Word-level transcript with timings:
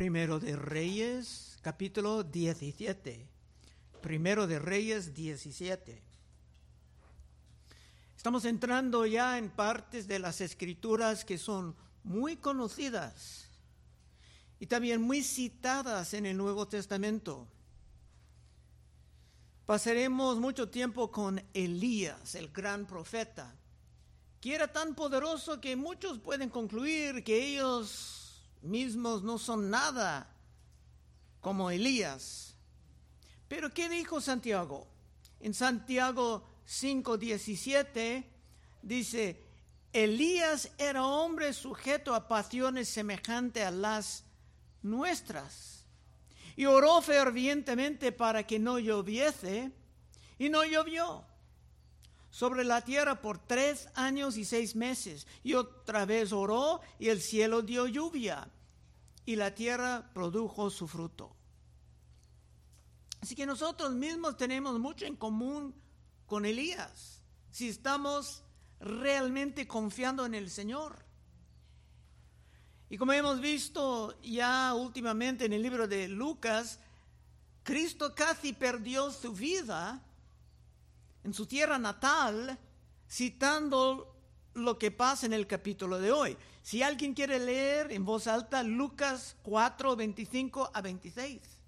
Primero 0.00 0.40
de 0.40 0.56
Reyes, 0.56 1.58
capítulo 1.60 2.22
17. 2.22 3.28
Primero 4.00 4.46
de 4.46 4.58
Reyes 4.58 5.12
17. 5.12 6.02
Estamos 8.16 8.46
entrando 8.46 9.04
ya 9.04 9.36
en 9.36 9.50
partes 9.50 10.08
de 10.08 10.18
las 10.18 10.40
escrituras 10.40 11.26
que 11.26 11.36
son 11.36 11.76
muy 12.02 12.36
conocidas 12.36 13.50
y 14.58 14.64
también 14.64 15.02
muy 15.02 15.22
citadas 15.22 16.14
en 16.14 16.24
el 16.24 16.38
Nuevo 16.38 16.66
Testamento. 16.66 17.46
Pasaremos 19.66 20.38
mucho 20.38 20.70
tiempo 20.70 21.10
con 21.10 21.42
Elías, 21.52 22.36
el 22.36 22.48
gran 22.48 22.86
profeta, 22.86 23.54
que 24.40 24.54
era 24.54 24.72
tan 24.72 24.94
poderoso 24.94 25.60
que 25.60 25.76
muchos 25.76 26.18
pueden 26.18 26.48
concluir 26.48 27.22
que 27.22 27.48
ellos 27.48 28.19
mismos 28.62 29.22
no 29.22 29.38
son 29.38 29.70
nada 29.70 30.34
como 31.40 31.70
Elías. 31.70 32.54
Pero 33.48 33.72
¿qué 33.72 33.88
dijo 33.88 34.20
Santiago? 34.20 34.86
En 35.40 35.54
Santiago 35.54 36.46
5:17 36.66 38.24
dice, 38.82 39.42
Elías 39.92 40.70
era 40.78 41.04
hombre 41.04 41.52
sujeto 41.52 42.14
a 42.14 42.28
pasiones 42.28 42.88
semejantes 42.88 43.64
a 43.64 43.70
las 43.70 44.24
nuestras. 44.82 45.84
Y 46.56 46.66
oró 46.66 47.00
fervientemente 47.00 48.12
para 48.12 48.46
que 48.46 48.58
no 48.58 48.78
lloviese, 48.78 49.72
y 50.38 50.48
no 50.48 50.64
llovió 50.64 51.24
sobre 52.30 52.64
la 52.64 52.82
tierra 52.82 53.20
por 53.20 53.38
tres 53.38 53.88
años 53.94 54.36
y 54.36 54.44
seis 54.44 54.76
meses. 54.76 55.26
Y 55.42 55.54
otra 55.54 56.06
vez 56.06 56.32
oró 56.32 56.80
y 56.98 57.08
el 57.08 57.20
cielo 57.20 57.62
dio 57.62 57.86
lluvia 57.86 58.48
y 59.26 59.36
la 59.36 59.54
tierra 59.54 60.10
produjo 60.14 60.70
su 60.70 60.88
fruto. 60.88 61.36
Así 63.20 63.34
que 63.34 63.46
nosotros 63.46 63.92
mismos 63.92 64.36
tenemos 64.36 64.78
mucho 64.78 65.04
en 65.04 65.16
común 65.16 65.74
con 66.26 66.46
Elías, 66.46 67.20
si 67.50 67.68
estamos 67.68 68.42
realmente 68.78 69.66
confiando 69.66 70.24
en 70.24 70.34
el 70.34 70.48
Señor. 70.48 71.04
Y 72.88 72.96
como 72.96 73.12
hemos 73.12 73.40
visto 73.40 74.18
ya 74.22 74.74
últimamente 74.74 75.44
en 75.44 75.52
el 75.52 75.62
libro 75.62 75.86
de 75.86 76.08
Lucas, 76.08 76.80
Cristo 77.62 78.14
casi 78.14 78.52
perdió 78.52 79.10
su 79.10 79.32
vida 79.32 80.02
en 81.24 81.34
su 81.34 81.46
tierra 81.46 81.78
natal, 81.78 82.58
citando 83.08 84.16
lo 84.54 84.78
que 84.78 84.90
pasa 84.90 85.26
en 85.26 85.32
el 85.32 85.46
capítulo 85.46 85.98
de 85.98 86.12
hoy. 86.12 86.36
Si 86.62 86.82
alguien 86.82 87.14
quiere 87.14 87.38
leer 87.38 87.92
en 87.92 88.04
voz 88.04 88.26
alta 88.26 88.62
Lucas 88.62 89.36
4, 89.42 89.96
25 89.96 90.70
a 90.72 90.80
26. 90.80 91.59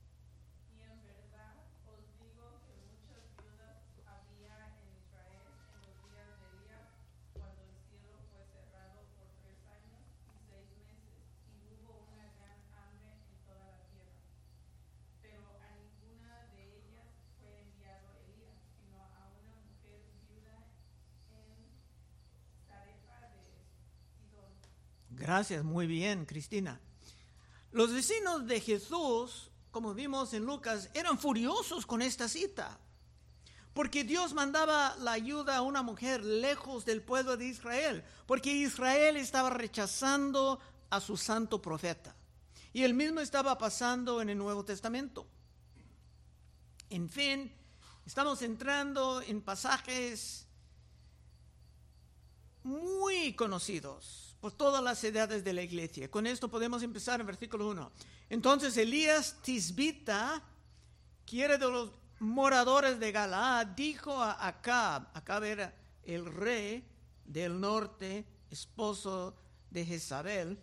Gracias, 25.22 25.62
muy 25.62 25.86
bien, 25.86 26.26
Cristina. 26.26 26.80
Los 27.70 27.92
vecinos 27.92 28.44
de 28.44 28.60
Jesús, 28.60 29.52
como 29.70 29.94
vimos 29.94 30.34
en 30.34 30.44
Lucas, 30.44 30.90
eran 30.94 31.16
furiosos 31.16 31.86
con 31.86 32.02
esta 32.02 32.28
cita, 32.28 32.76
porque 33.72 34.02
Dios 34.02 34.34
mandaba 34.34 34.96
la 34.96 35.12
ayuda 35.12 35.58
a 35.58 35.62
una 35.62 35.84
mujer 35.84 36.24
lejos 36.24 36.84
del 36.84 37.02
pueblo 37.02 37.36
de 37.36 37.46
Israel, 37.46 38.02
porque 38.26 38.52
Israel 38.52 39.16
estaba 39.16 39.48
rechazando 39.50 40.58
a 40.90 41.00
su 41.00 41.16
santo 41.16 41.62
profeta. 41.62 42.16
Y 42.72 42.82
el 42.82 42.92
mismo 42.92 43.20
estaba 43.20 43.56
pasando 43.56 44.20
en 44.22 44.28
el 44.28 44.38
Nuevo 44.38 44.64
Testamento. 44.64 45.28
En 46.90 47.08
fin, 47.08 47.54
estamos 48.04 48.42
entrando 48.42 49.22
en 49.22 49.40
pasajes 49.40 50.48
muy 52.64 53.34
conocidos 53.34 54.31
por 54.42 54.50
todas 54.50 54.82
las 54.82 55.04
edades 55.04 55.44
de 55.44 55.52
la 55.52 55.62
iglesia. 55.62 56.10
Con 56.10 56.26
esto 56.26 56.50
podemos 56.50 56.82
empezar 56.82 57.20
en 57.20 57.28
versículo 57.28 57.68
1. 57.68 57.92
Entonces 58.28 58.76
Elías 58.76 59.36
Tisbita, 59.40 60.42
quiere 61.24 61.58
de 61.58 61.70
los 61.70 61.92
moradores 62.18 62.98
de 62.98 63.12
Galaad, 63.12 63.68
dijo 63.68 64.20
a 64.20 64.44
Acab, 64.44 65.06
Acab 65.14 65.44
era 65.44 65.72
el 66.02 66.26
rey 66.26 66.84
del 67.24 67.60
norte, 67.60 68.26
esposo 68.50 69.36
de 69.70 69.86
Jezabel, 69.86 70.58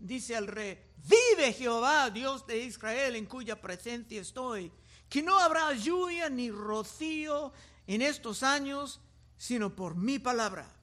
dice 0.00 0.34
al 0.34 0.48
rey, 0.48 0.82
vive 0.96 1.52
Jehová, 1.52 2.10
Dios 2.10 2.44
de 2.44 2.64
Israel, 2.64 3.14
en 3.14 3.26
cuya 3.26 3.60
presencia 3.60 4.20
estoy, 4.20 4.72
que 5.08 5.22
no 5.22 5.38
habrá 5.38 5.72
lluvia 5.74 6.28
ni 6.28 6.50
rocío 6.50 7.52
en 7.86 8.02
estos 8.02 8.42
años, 8.42 9.00
sino 9.36 9.76
por 9.76 9.94
mi 9.94 10.18
palabra 10.18 10.81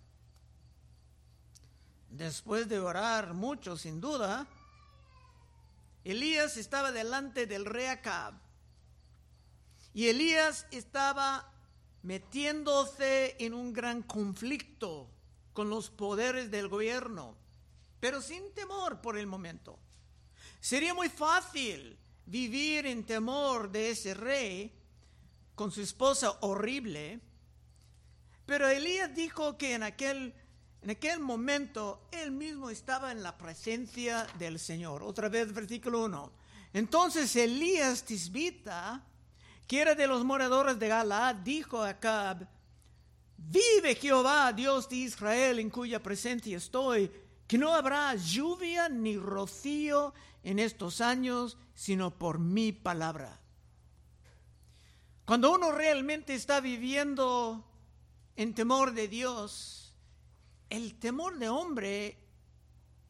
después 2.09 2.67
de 2.69 2.79
orar 2.79 3.33
mucho, 3.33 3.77
sin 3.77 4.01
duda, 4.01 4.47
Elías 6.03 6.57
estaba 6.57 6.91
delante 6.91 7.45
del 7.45 7.65
rey 7.65 7.85
Acab. 7.85 8.33
Y 9.93 10.07
Elías 10.07 10.65
estaba 10.71 11.51
metiéndose 12.03 13.35
en 13.39 13.53
un 13.53 13.73
gran 13.73 14.01
conflicto 14.03 15.09
con 15.53 15.69
los 15.69 15.89
poderes 15.89 16.49
del 16.51 16.67
gobierno, 16.67 17.35
pero 17.99 18.21
sin 18.21 18.53
temor 18.53 19.01
por 19.01 19.17
el 19.17 19.27
momento. 19.27 19.77
Sería 20.59 20.93
muy 20.93 21.09
fácil 21.09 21.97
vivir 22.25 22.85
en 22.85 23.05
temor 23.05 23.71
de 23.71 23.89
ese 23.91 24.13
rey 24.13 24.73
con 25.55 25.71
su 25.71 25.81
esposa 25.81 26.37
horrible, 26.41 27.19
pero 28.45 28.67
Elías 28.69 29.13
dijo 29.13 29.57
que 29.57 29.73
en 29.73 29.83
aquel 29.83 30.33
en 30.81 30.91
aquel 30.91 31.19
momento 31.19 32.07
él 32.11 32.31
mismo 32.31 32.69
estaba 32.69 33.11
en 33.11 33.21
la 33.21 33.37
presencia 33.37 34.25
del 34.37 34.59
Señor. 34.59 35.03
Otra 35.03 35.27
vez 35.27 35.53
versículo 35.53 36.05
1. 36.05 36.31
Entonces 36.73 37.35
Elías 37.35 38.03
Tisbita, 38.03 39.03
que 39.67 39.81
era 39.81 39.95
de 39.95 40.07
los 40.07 40.23
moradores 40.23 40.79
de 40.79 40.87
Galaad, 40.87 41.35
dijo 41.35 41.81
a 41.81 41.89
Acab, 41.89 42.47
vive 43.37 43.95
Jehová, 43.95 44.53
Dios 44.53 44.87
de 44.87 44.95
Israel, 44.97 45.59
en 45.59 45.69
cuya 45.69 46.01
presencia 46.01 46.57
estoy, 46.57 47.11
que 47.47 47.57
no 47.57 47.73
habrá 47.73 48.15
lluvia 48.15 48.89
ni 48.89 49.17
rocío 49.17 50.13
en 50.43 50.59
estos 50.59 51.01
años, 51.01 51.57
sino 51.73 52.17
por 52.17 52.39
mi 52.39 52.71
palabra. 52.71 53.39
Cuando 55.25 55.51
uno 55.51 55.71
realmente 55.71 56.33
está 56.33 56.59
viviendo 56.59 57.65
en 58.35 58.53
temor 58.53 58.93
de 58.93 59.07
Dios, 59.07 59.88
el 60.69 60.95
temor 60.99 61.37
de 61.37 61.49
hombre 61.49 62.17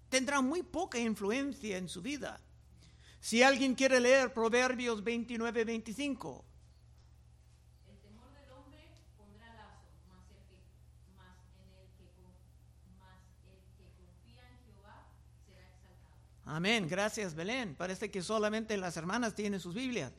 tendrá 0.09 0.41
muy 0.41 0.63
poca 0.63 0.97
influencia 0.97 1.77
en 1.77 1.87
su 1.87 2.01
vida. 2.01 2.39
Si 3.19 3.43
alguien 3.43 3.75
quiere 3.75 3.99
leer 3.99 4.33
Proverbios 4.33 5.03
29, 5.03 5.65
25. 5.65 6.45
El 7.87 7.97
temor 7.99 8.31
del 8.33 8.51
hombre 8.51 8.79
pondrá 9.17 9.53
lazo, 9.55 9.99
más 10.07 10.25
el 10.31 10.43
que, 10.47 10.55
más 11.17 11.37
en 11.59 11.69
el 11.75 11.87
que, 11.97 12.07
más 12.97 13.19
el 13.43 13.59
que 13.77 13.91
confía 13.97 14.49
en 14.49 14.57
Jehová 14.65 15.05
será 15.45 15.69
exaltado. 15.69 16.55
Amén, 16.55 16.87
gracias 16.87 17.35
Belén. 17.35 17.75
Parece 17.75 18.09
que 18.09 18.21
solamente 18.21 18.77
las 18.77 18.95
hermanas 18.95 19.35
tienen 19.35 19.59
sus 19.59 19.75
Biblias. 19.75 20.13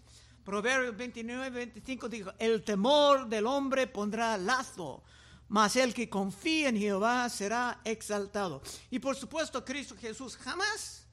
Proverbios 0.45 0.97
29, 0.97 1.51
25 1.51 2.09
dijo, 2.09 2.33
el 2.39 2.63
temor 2.65 3.29
del 3.29 3.47
hombre 3.47 3.87
pondrá 3.87 4.37
lazo, 4.37 5.03
mas 5.51 5.75
el 5.75 5.93
que 5.93 6.09
confía 6.09 6.69
en 6.69 6.79
Jehová 6.79 7.29
será 7.29 7.81
exaltado. 7.85 8.63
Y 8.89 9.01
por 9.01 9.17
supuesto, 9.17 9.65
Cristo 9.65 9.97
Jesús 10.01 10.37
jamás 10.37 11.05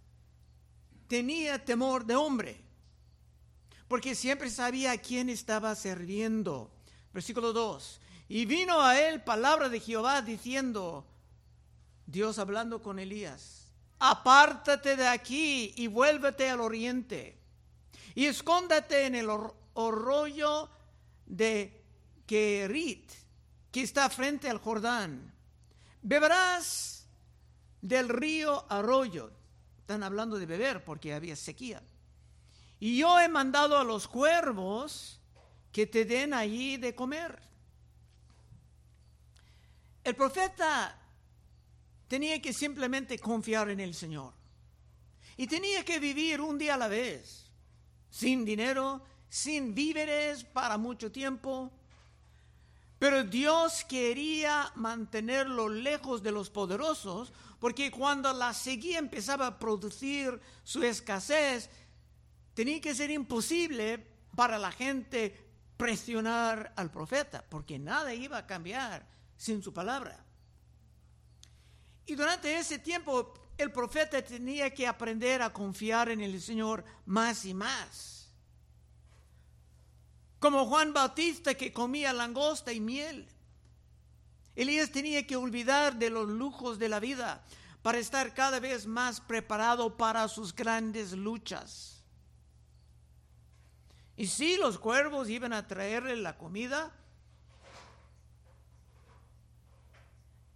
tenía 1.07 1.65
temor 1.65 2.05
de 2.05 2.15
hombre, 2.15 2.63
porque 3.87 4.13
siempre 4.13 4.51
sabía 4.51 4.91
a 4.91 4.97
quién 4.99 5.29
estaba 5.29 5.73
sirviendo. 5.73 6.71
Versículo 7.11 7.51
2. 7.51 7.99
Y 8.29 8.45
vino 8.45 8.79
a 8.79 8.99
él 8.99 9.23
palabra 9.23 9.69
de 9.69 9.79
Jehová 9.79 10.21
diciendo, 10.21 11.07
Dios 12.05 12.37
hablando 12.37 12.83
con 12.83 12.99
Elías, 12.99 13.71
apártate 13.97 14.95
de 14.95 15.07
aquí 15.07 15.73
y 15.77 15.87
vuélvete 15.87 16.47
al 16.47 16.61
oriente, 16.61 17.39
y 18.13 18.25
escóndate 18.25 19.07
en 19.07 19.15
el 19.15 19.29
arroyo 19.75 20.69
de 21.25 21.83
Kerit 22.27 23.26
que 23.77 23.83
está 23.83 24.09
frente 24.09 24.49
al 24.49 24.57
Jordán. 24.57 25.31
Beberás 26.01 27.05
del 27.79 28.09
río 28.09 28.65
arroyo, 28.71 29.31
Están 29.77 30.01
hablando 30.01 30.39
de 30.39 30.47
beber 30.47 30.83
porque 30.83 31.13
había 31.13 31.35
sequía. 31.35 31.83
Y 32.79 32.97
yo 32.97 33.19
he 33.19 33.29
mandado 33.29 33.77
a 33.77 33.83
los 33.83 34.07
cuervos 34.07 35.21
que 35.71 35.85
te 35.85 36.05
den 36.05 36.33
allí 36.33 36.77
de 36.77 36.95
comer. 36.95 37.39
El 40.03 40.15
profeta 40.15 40.99
tenía 42.07 42.41
que 42.41 42.53
simplemente 42.53 43.19
confiar 43.19 43.69
en 43.69 43.79
el 43.79 43.93
Señor. 43.93 44.33
Y 45.37 45.45
tenía 45.45 45.85
que 45.85 45.99
vivir 45.99 46.41
un 46.41 46.57
día 46.57 46.73
a 46.73 46.77
la 46.77 46.87
vez, 46.87 47.51
sin 48.09 48.43
dinero, 48.43 49.05
sin 49.29 49.75
víveres 49.75 50.45
para 50.45 50.79
mucho 50.79 51.11
tiempo. 51.11 51.71
Pero 52.99 53.23
Dios 53.23 53.85
quería 53.85 54.71
mantenerlo 54.75 55.69
lejos 55.69 56.23
de 56.23 56.31
los 56.31 56.49
poderosos, 56.49 57.31
porque 57.59 57.91
cuando 57.91 58.33
la 58.33 58.53
sequía 58.53 58.97
empezaba 58.97 59.47
a 59.47 59.59
producir 59.59 60.39
su 60.63 60.83
escasez, 60.83 61.69
tenía 62.53 62.81
que 62.81 62.95
ser 62.95 63.11
imposible 63.11 64.03
para 64.35 64.57
la 64.57 64.71
gente 64.71 65.47
presionar 65.77 66.73
al 66.75 66.89
profeta, 66.89 67.45
porque 67.47 67.77
nada 67.77 68.13
iba 68.13 68.39
a 68.39 68.47
cambiar 68.47 69.07
sin 69.37 69.61
su 69.61 69.71
palabra. 69.71 70.25
Y 72.07 72.15
durante 72.15 72.57
ese 72.57 72.79
tiempo 72.79 73.33
el 73.57 73.71
profeta 73.71 74.23
tenía 74.23 74.73
que 74.73 74.87
aprender 74.87 75.41
a 75.41 75.53
confiar 75.53 76.09
en 76.09 76.21
el 76.21 76.41
Señor 76.41 76.83
más 77.05 77.45
y 77.45 77.53
más. 77.53 78.16
Como 80.39 80.65
Juan 80.65 80.93
Bautista 80.93 81.55
que 81.55 81.73
comía 81.73 82.13
langosta 82.13 82.71
y 82.71 82.79
miel. 82.79 83.27
Elías 84.55 84.91
tenía 84.91 85.25
que 85.25 85.35
olvidar 85.35 85.97
de 85.97 86.09
los 86.09 86.27
lujos 86.27 86.79
de 86.79 86.89
la 86.89 86.99
vida 86.99 87.43
para 87.81 87.99
estar 87.99 88.33
cada 88.33 88.59
vez 88.59 88.85
más 88.87 89.21
preparado 89.21 89.97
para 89.97 90.27
sus 90.27 90.53
grandes 90.53 91.11
luchas. 91.13 92.03
Y 94.15 94.27
si 94.27 94.57
los 94.57 94.79
cuervos 94.79 95.29
iban 95.29 95.53
a 95.53 95.67
traerle 95.67 96.15
la 96.15 96.37
comida, 96.37 96.91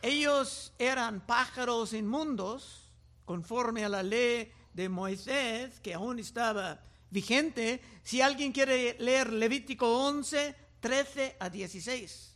ellos 0.01 0.74
eran 0.80 1.22
pájaros 1.22 1.94
inmundos, 1.94 2.92
conforme 3.24 3.86
a 3.86 3.89
la 3.89 4.01
ley 4.01 4.51
de 4.74 4.89
Moisés, 4.89 5.80
que 5.80 5.94
aún 5.94 6.18
estaba 6.18 6.80
vigente. 7.11 7.81
Si 8.03 8.21
alguien 8.21 8.51
quiere 8.51 8.95
leer 8.99 9.31
Levítico 9.31 9.87
11, 9.87 10.55
13 10.79 11.35
a 11.39 11.49
16. 11.49 12.31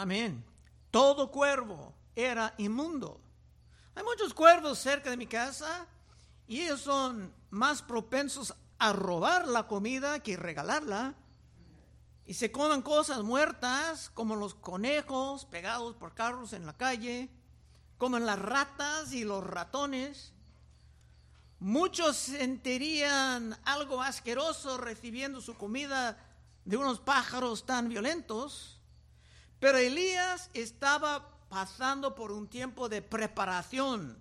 Amén. 0.00 0.42
Todo 0.90 1.30
cuervo 1.30 1.92
era 2.16 2.54
inmundo. 2.56 3.20
Hay 3.94 4.02
muchos 4.02 4.32
cuervos 4.32 4.78
cerca 4.78 5.10
de 5.10 5.18
mi 5.18 5.26
casa 5.26 5.86
y 6.48 6.62
ellos 6.62 6.80
son 6.80 7.30
más 7.50 7.82
propensos 7.82 8.54
a 8.78 8.94
robar 8.94 9.46
la 9.46 9.66
comida 9.66 10.20
que 10.20 10.38
regalarla. 10.38 11.16
Y 12.24 12.32
se 12.32 12.50
comen 12.50 12.80
cosas 12.80 13.22
muertas 13.22 14.08
como 14.14 14.36
los 14.36 14.54
conejos 14.54 15.44
pegados 15.44 15.94
por 15.96 16.14
carros 16.14 16.54
en 16.54 16.64
la 16.64 16.78
calle, 16.78 17.28
como 17.98 18.18
las 18.18 18.38
ratas 18.38 19.12
y 19.12 19.24
los 19.24 19.44
ratones. 19.44 20.32
Muchos 21.58 22.16
sentirían 22.16 23.54
algo 23.66 24.00
asqueroso 24.00 24.78
recibiendo 24.78 25.42
su 25.42 25.56
comida 25.56 26.16
de 26.64 26.78
unos 26.78 27.00
pájaros 27.00 27.66
tan 27.66 27.90
violentos. 27.90 28.79
Pero 29.60 29.78
Elías 29.78 30.48
estaba 30.54 31.28
pasando 31.50 32.14
por 32.14 32.32
un 32.32 32.48
tiempo 32.48 32.88
de 32.88 33.02
preparación, 33.02 34.18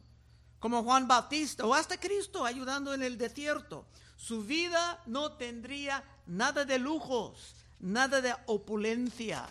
como 0.59 0.83
Juan 0.83 1.07
Bautista 1.07 1.65
o 1.65 1.74
hasta 1.74 1.97
Cristo 1.97 2.45
ayudando 2.45 2.94
en 2.94 3.01
el 3.01 3.18
desierto. 3.18 3.86
Su 4.18 4.44
vida 4.44 5.01
no 5.06 5.31
tendría 5.31 6.03
nada 6.27 6.65
de 6.65 6.77
lujos, 6.77 7.56
nada 7.80 8.19
de 8.19 8.36
opulencia. 8.47 9.47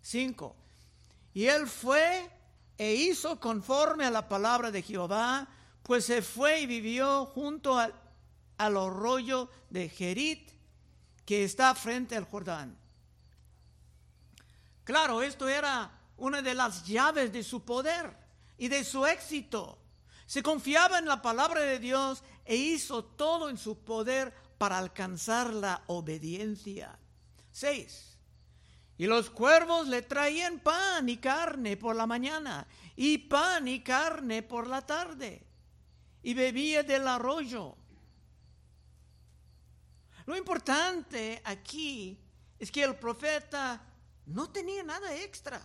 Cinco. 0.00 0.54
Y 1.32 1.46
él 1.46 1.66
fue 1.66 2.30
e 2.78 2.94
hizo 2.94 3.40
conforme 3.40 4.04
a 4.04 4.10
la 4.10 4.28
palabra 4.28 4.70
de 4.70 4.82
Jehová, 4.82 5.48
pues 5.82 6.04
se 6.04 6.22
fue 6.22 6.60
y 6.60 6.66
vivió 6.66 7.26
junto 7.26 7.76
al, 7.76 7.92
al 8.56 8.76
arroyo 8.76 9.50
de 9.70 9.88
Gerit, 9.88 10.50
que 11.24 11.42
está 11.42 11.74
frente 11.74 12.16
al 12.16 12.24
Jordán. 12.24 12.83
Claro, 14.84 15.22
esto 15.22 15.48
era 15.48 15.90
una 16.16 16.42
de 16.42 16.54
las 16.54 16.86
llaves 16.86 17.32
de 17.32 17.42
su 17.42 17.64
poder 17.64 18.16
y 18.58 18.68
de 18.68 18.84
su 18.84 19.06
éxito. 19.06 19.78
Se 20.26 20.42
confiaba 20.42 20.98
en 20.98 21.06
la 21.06 21.20
palabra 21.20 21.60
de 21.60 21.78
Dios 21.78 22.22
e 22.44 22.56
hizo 22.56 23.04
todo 23.04 23.48
en 23.48 23.58
su 23.58 23.82
poder 23.82 24.32
para 24.58 24.78
alcanzar 24.78 25.52
la 25.52 25.82
obediencia. 25.86 26.98
6. 27.50 28.18
Y 28.96 29.06
los 29.06 29.30
cuervos 29.30 29.88
le 29.88 30.02
traían 30.02 30.60
pan 30.60 31.08
y 31.08 31.16
carne 31.16 31.76
por 31.76 31.96
la 31.96 32.06
mañana 32.06 32.66
y 32.94 33.18
pan 33.18 33.66
y 33.66 33.82
carne 33.82 34.42
por 34.42 34.66
la 34.66 34.82
tarde 34.82 35.44
y 36.22 36.34
bebía 36.34 36.82
del 36.82 37.08
arroyo. 37.08 37.76
Lo 40.26 40.36
importante 40.36 41.42
aquí 41.44 42.18
es 42.58 42.70
que 42.70 42.84
el 42.84 42.96
profeta 42.96 43.80
no 44.26 44.50
tenía 44.50 44.82
nada 44.82 45.14
extra, 45.16 45.60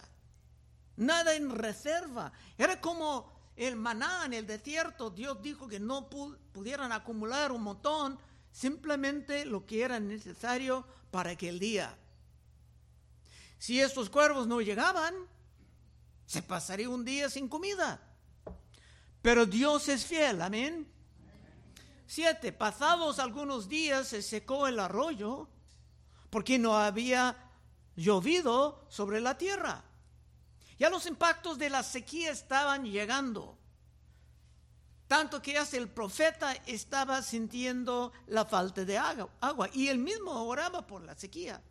nada 0.97 1.35
en 1.35 1.50
reserva. 1.50 2.31
Era 2.57 2.79
como 2.81 3.31
el 3.56 3.75
maná 3.75 4.25
en 4.25 4.33
el 4.33 4.47
desierto. 4.47 5.09
Dios 5.09 5.41
dijo 5.41 5.67
que 5.67 5.79
no 5.79 6.10
pudieran 6.10 6.91
acumular 6.91 7.51
un 7.51 7.63
montón, 7.63 8.19
simplemente 8.51 9.45
lo 9.45 9.65
que 9.65 9.84
era 9.84 10.00
necesario 10.00 10.86
para 11.12 11.31
aquel 11.31 11.60
día. 11.60 11.98
Si 13.57 13.79
estos 13.79 14.10
cuervos 14.10 14.48
no 14.48 14.62
llegaban, 14.62 15.13
se 16.25 16.41
pasaría 16.41 16.89
un 16.89 17.03
día 17.03 17.29
sin 17.29 17.48
comida. 17.48 18.01
Pero 19.22 19.45
Dios 19.45 19.89
es 19.89 20.05
fiel, 20.05 20.41
amén. 20.41 20.88
Siete, 22.07 22.51
pasados 22.51 23.19
algunos 23.19 23.67
días 23.67 24.07
se 24.07 24.22
secó 24.22 24.67
el 24.67 24.79
arroyo 24.79 25.50
porque 26.29 26.57
no 26.57 26.77
había 26.77 27.49
llovido 28.00 28.86
sobre 28.89 29.20
la 29.20 29.38
tierra. 29.38 29.84
Ya 30.77 30.89
los 30.89 31.06
impactos 31.06 31.58
de 31.58 31.70
la 31.70 31.84
sequía 31.84 32.32
estaban 32.32 32.86
llegando. 32.86 33.58
Tanto 35.08 35.41
que 35.41 35.58
hasta 35.58 35.75
el 35.77 35.89
profeta 35.89 36.53
estaba 36.65 37.22
sintiendo 37.22 38.13
la 38.27 38.46
falta 38.46 38.86
de 38.86 38.98
agua 38.98 39.70
y 39.74 39.88
él 39.88 39.98
mismo 39.98 40.32
oraba 40.32 40.88
por 40.88 41.03
la 41.03 41.15
sequía. 41.15 41.62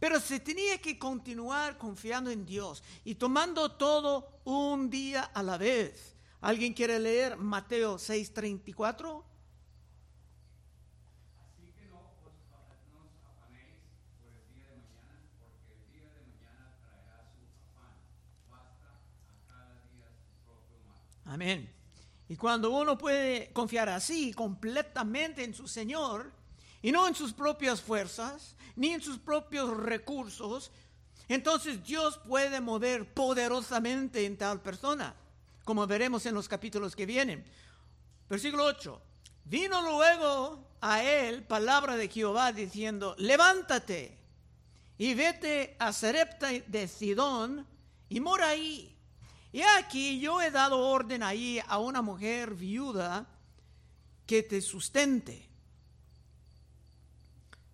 Pero 0.00 0.18
se 0.18 0.40
tenía 0.40 0.78
que 0.78 0.98
continuar 0.98 1.78
confiando 1.78 2.30
en 2.30 2.44
Dios 2.44 2.82
y 3.04 3.14
tomando 3.14 3.72
todo 3.72 4.40
un 4.44 4.90
día 4.90 5.22
a 5.22 5.42
la 5.42 5.56
vez. 5.56 6.16
¿Alguien 6.40 6.74
quiere 6.74 6.98
leer 6.98 7.36
Mateo 7.36 7.98
6:34? 7.98 9.22
Amén. 21.34 21.68
Y 22.28 22.36
cuando 22.36 22.70
uno 22.70 22.96
puede 22.96 23.52
confiar 23.52 23.88
así 23.88 24.32
completamente 24.32 25.42
en 25.42 25.52
su 25.52 25.66
Señor 25.66 26.30
y 26.80 26.92
no 26.92 27.08
en 27.08 27.16
sus 27.16 27.32
propias 27.32 27.82
fuerzas, 27.82 28.54
ni 28.76 28.90
en 28.90 29.00
sus 29.00 29.18
propios 29.18 29.76
recursos, 29.76 30.70
entonces 31.28 31.82
Dios 31.82 32.18
puede 32.18 32.60
mover 32.60 33.12
poderosamente 33.12 34.24
en 34.24 34.36
tal 34.36 34.62
persona, 34.62 35.16
como 35.64 35.84
veremos 35.88 36.24
en 36.26 36.36
los 36.36 36.46
capítulos 36.46 36.94
que 36.94 37.04
vienen. 37.04 37.44
Versículo 38.30 38.66
8. 38.66 39.02
Vino 39.46 39.82
luego 39.82 40.68
a 40.80 41.02
él 41.02 41.42
palabra 41.42 41.96
de 41.96 42.08
Jehová 42.08 42.52
diciendo, 42.52 43.16
levántate 43.18 44.16
y 44.98 45.14
vete 45.14 45.74
a 45.80 45.92
Serepta 45.92 46.50
de 46.64 46.86
Sidón 46.86 47.66
y 48.08 48.20
mora 48.20 48.50
ahí 48.50 48.93
y 49.54 49.62
aquí 49.62 50.18
yo 50.18 50.42
he 50.42 50.50
dado 50.50 50.80
orden 50.80 51.22
ahí 51.22 51.60
a 51.68 51.78
una 51.78 52.02
mujer 52.02 52.54
viuda 52.54 53.24
que 54.26 54.42
te 54.42 54.60
sustente. 54.60 55.48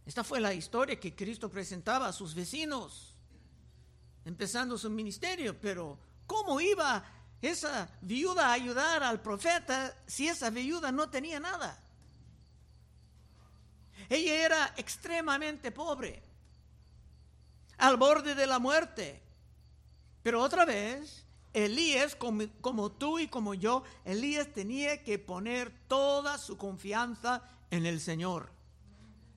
Esta 0.05 0.23
fue 0.23 0.41
la 0.41 0.53
historia 0.53 1.01
que 1.01 1.15
Cristo 1.15 1.49
presentaba 1.49 2.07
a 2.07 2.13
sus 2.13 2.35
vecinos, 2.35 3.15
empezando 4.27 4.77
su 4.77 4.91
ministerio, 4.91 5.59
pero 5.59 5.99
¿cómo 6.27 6.61
iba 6.61 7.03
esa 7.41 7.89
viuda 8.03 8.49
a 8.49 8.53
ayudar 8.53 9.03
al 9.03 9.23
profeta 9.23 9.97
si 10.07 10.29
esa 10.29 10.51
viuda 10.51 10.93
no 10.93 11.09
tenía 11.09 11.41
nada? 11.41 11.83
Ella 14.11 14.45
era 14.45 14.75
extremadamente 14.77 15.73
pobre, 15.73 16.23
al 17.79 17.97
borde 17.97 18.35
de 18.35 18.47
la 18.47 18.59
muerte. 18.59 19.23
Pero 20.23 20.43
otra 20.43 20.67
vez, 20.67 21.25
Elías, 21.53 22.15
como, 22.15 22.93
tú 22.93 23.19
y 23.19 23.27
como 23.27 23.55
yo, 23.55 23.83
Elías 24.05 24.53
tenía 24.53 25.03
que 25.03 25.19
poner 25.19 25.73
toda 25.89 26.39
su 26.39 26.57
confianza 26.57 27.43
en 27.71 27.87
el 27.87 28.01
Señor. 28.01 28.51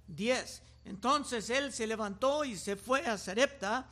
10. 0.08 0.62
Entonces 0.86 1.50
él 1.50 1.74
se 1.74 1.88
levantó 1.88 2.46
y 2.46 2.58
se 2.58 2.76
fue 2.76 3.06
a 3.06 3.18
Sarepta, 3.18 3.88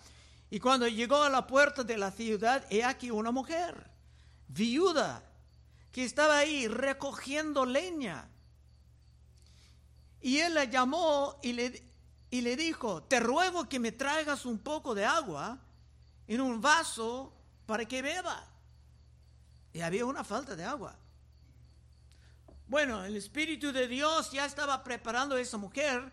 y 0.49 0.59
cuando 0.59 0.87
llegó 0.87 1.23
a 1.23 1.29
la 1.29 1.47
puerta 1.47 1.83
de 1.83 1.97
la 1.97 2.11
ciudad, 2.11 2.65
he 2.69 2.83
aquí 2.83 3.09
una 3.09 3.31
mujer, 3.31 3.89
viuda, 4.49 5.23
que 5.93 6.03
estaba 6.03 6.37
ahí 6.37 6.67
recogiendo 6.67 7.65
leña. 7.65 8.27
Y 10.21 10.39
él 10.39 10.53
la 10.53 10.65
llamó 10.65 11.39
y 11.41 11.53
le, 11.53 11.83
y 12.29 12.41
le 12.41 12.55
dijo, 12.55 13.01
te 13.03 13.19
ruego 13.19 13.67
que 13.67 13.79
me 13.79 13.93
traigas 13.93 14.45
un 14.45 14.59
poco 14.59 14.93
de 14.93 15.05
agua 15.05 15.57
en 16.27 16.41
un 16.41 16.61
vaso 16.61 17.33
para 17.65 17.85
que 17.85 18.01
beba. 18.01 18.47
Y 19.73 19.81
había 19.81 20.05
una 20.05 20.23
falta 20.23 20.55
de 20.55 20.63
agua. 20.63 20.95
Bueno, 22.67 23.03
el 23.03 23.15
Espíritu 23.17 23.71
de 23.71 23.87
Dios 23.87 24.31
ya 24.31 24.45
estaba 24.45 24.83
preparando 24.83 25.35
a 25.35 25.41
esa 25.41 25.57
mujer, 25.57 26.11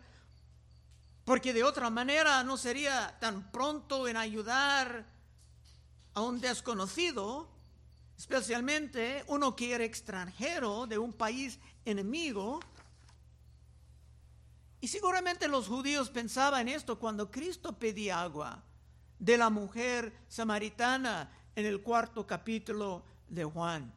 porque 1.24 1.52
de 1.52 1.62
otra 1.62 1.90
manera 1.90 2.42
no 2.42 2.56
sería 2.56 3.16
tan 3.20 3.50
pronto 3.50 4.08
en 4.08 4.16
ayudar 4.16 5.06
a 6.14 6.20
un 6.20 6.40
desconocido, 6.40 7.48
especialmente 8.16 9.24
uno 9.28 9.54
que 9.54 9.72
era 9.72 9.84
extranjero 9.84 10.86
de 10.86 10.98
un 10.98 11.12
país 11.12 11.58
enemigo. 11.84 12.60
Y 14.80 14.88
seguramente 14.88 15.48
los 15.48 15.68
judíos 15.68 16.10
pensaban 16.10 16.68
esto 16.68 16.98
cuando 16.98 17.30
Cristo 17.30 17.78
pedía 17.78 18.20
agua 18.20 18.62
de 19.18 19.36
la 19.36 19.50
mujer 19.50 20.12
samaritana 20.28 21.30
en 21.54 21.66
el 21.66 21.82
cuarto 21.82 22.26
capítulo 22.26 23.04
de 23.28 23.44
Juan 23.44 23.92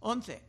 11. 0.00 0.42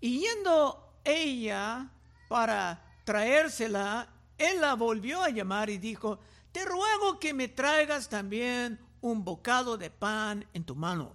Y 0.00 0.20
yendo 0.20 1.00
ella 1.04 1.90
para 2.28 2.82
traérsela, 3.04 4.08
él 4.38 4.60
la 4.60 4.74
volvió 4.74 5.22
a 5.22 5.30
llamar 5.30 5.70
y 5.70 5.78
dijo, 5.78 6.18
te 6.52 6.64
ruego 6.64 7.18
que 7.18 7.32
me 7.32 7.48
traigas 7.48 8.08
también 8.08 8.78
un 9.00 9.24
bocado 9.24 9.76
de 9.76 9.90
pan 9.90 10.46
en 10.52 10.64
tu 10.64 10.74
mano. 10.74 11.14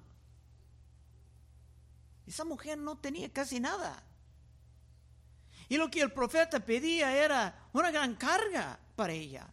Esa 2.25 2.45
mujer 2.45 2.77
no 2.77 2.97
tenía 2.97 3.31
casi 3.31 3.59
nada. 3.59 4.03
Y 5.67 5.77
lo 5.77 5.89
que 5.89 6.01
el 6.01 6.11
profeta 6.11 6.59
pedía 6.59 7.15
era 7.15 7.69
una 7.73 7.91
gran 7.91 8.15
carga 8.15 8.79
para 8.95 9.13
ella. 9.13 9.47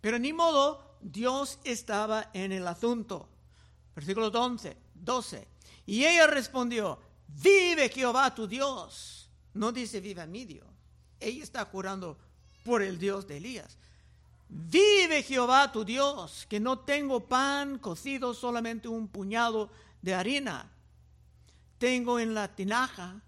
Pero 0.00 0.18
ni 0.18 0.32
modo, 0.32 0.96
Dios 1.00 1.58
estaba 1.64 2.30
en 2.32 2.52
el 2.52 2.66
asunto. 2.66 3.28
Versículo 3.94 4.28
11, 4.28 4.76
12. 4.94 5.48
Y 5.86 6.04
ella 6.04 6.26
respondió, 6.26 6.98
vive 7.26 7.88
Jehová 7.88 8.34
tu 8.34 8.46
Dios. 8.46 9.30
No 9.54 9.72
dice 9.72 10.00
viva 10.00 10.26
mi 10.26 10.44
Dios. 10.44 10.66
Ella 11.18 11.42
está 11.42 11.64
jurando 11.64 12.18
por 12.64 12.82
el 12.82 12.98
Dios 12.98 13.26
de 13.26 13.38
Elías. 13.38 13.76
Vive 14.48 15.22
Jehová 15.22 15.70
tu 15.72 15.84
Dios, 15.84 16.46
que 16.48 16.58
no 16.58 16.78
tengo 16.78 17.26
pan 17.26 17.78
cocido, 17.78 18.32
solamente 18.32 18.88
un 18.88 19.08
puñado 19.08 19.70
de 20.00 20.14
harina. 20.14 20.70
Tengo 21.78 22.18
en 22.18 22.34
la 22.34 22.54
tinaja 22.54 23.20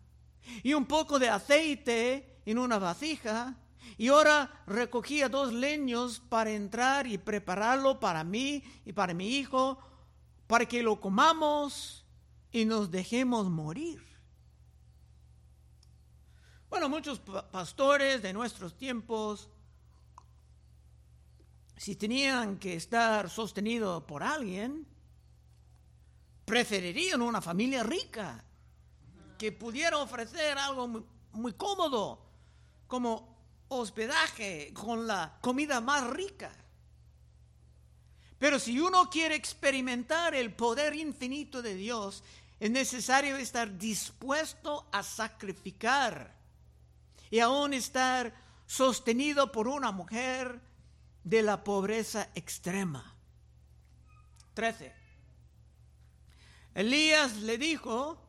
y 0.62 0.72
un 0.74 0.86
poco 0.86 1.18
de 1.18 1.28
aceite 1.28 2.40
en 2.46 2.58
una 2.58 2.78
vasija. 2.78 3.56
Y 3.96 4.08
ahora 4.08 4.62
recogía 4.66 5.28
dos 5.28 5.52
leños 5.52 6.20
para 6.28 6.50
entrar 6.50 7.06
y 7.06 7.18
prepararlo 7.18 8.00
para 8.00 8.24
mí 8.24 8.62
y 8.84 8.92
para 8.92 9.14
mi 9.14 9.36
hijo, 9.36 9.78
para 10.46 10.66
que 10.66 10.82
lo 10.82 11.00
comamos 11.00 12.04
y 12.50 12.64
nos 12.64 12.90
dejemos 12.90 13.48
morir. 13.48 14.02
Bueno, 16.68 16.88
muchos 16.88 17.18
pastores 17.18 18.22
de 18.22 18.32
nuestros 18.32 18.76
tiempos, 18.76 19.48
si 21.76 21.96
tenían 21.96 22.58
que 22.58 22.74
estar 22.74 23.28
sostenidos 23.28 24.04
por 24.04 24.22
alguien, 24.22 24.86
preferirían 26.44 27.22
una 27.22 27.40
familia 27.40 27.82
rica 27.82 28.44
que 29.36 29.52
pudiera 29.52 29.98
ofrecer 29.98 30.58
algo 30.58 30.86
muy, 30.86 31.04
muy 31.32 31.52
cómodo, 31.54 32.24
como 32.86 33.29
hospedaje 33.70 34.72
con 34.74 35.06
la 35.06 35.38
comida 35.40 35.80
más 35.80 36.08
rica. 36.10 36.52
Pero 38.38 38.58
si 38.58 38.78
uno 38.78 39.08
quiere 39.10 39.34
experimentar 39.34 40.34
el 40.34 40.52
poder 40.52 40.94
infinito 40.94 41.62
de 41.62 41.74
Dios, 41.74 42.22
es 42.58 42.70
necesario 42.70 43.36
estar 43.36 43.78
dispuesto 43.78 44.88
a 44.92 45.02
sacrificar 45.02 46.34
y 47.30 47.40
aún 47.40 47.74
estar 47.74 48.34
sostenido 48.66 49.50
por 49.52 49.68
una 49.68 49.92
mujer 49.92 50.60
de 51.24 51.42
la 51.42 51.62
pobreza 51.64 52.28
extrema. 52.34 53.14
13. 54.54 54.94
Elías 56.74 57.36
le 57.38 57.58
dijo, 57.58 58.20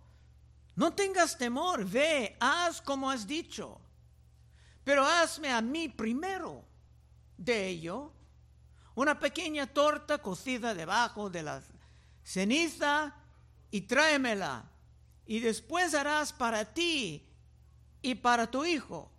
no 0.75 0.93
tengas 0.93 1.37
temor, 1.37 1.85
ve, 1.85 2.37
haz 2.39 2.81
como 2.81 3.09
has 3.09 3.27
dicho, 3.27 3.79
pero 4.83 5.05
hazme 5.05 5.51
a 5.51 5.61
mí 5.61 5.89
primero 5.89 6.63
de 7.37 7.67
ello 7.67 8.11
una 8.95 9.19
pequeña 9.19 9.67
torta 9.67 10.17
cocida 10.19 10.73
debajo 10.73 11.29
de 11.29 11.43
la 11.43 11.61
ceniza 12.23 13.15
y 13.69 13.81
tráemela. 13.81 14.69
Y 15.25 15.39
después 15.39 15.93
harás 15.93 16.33
para 16.33 16.73
ti 16.73 17.25
y 18.01 18.15
para 18.15 18.49
tu 18.49 18.65
hijo. 18.65 19.11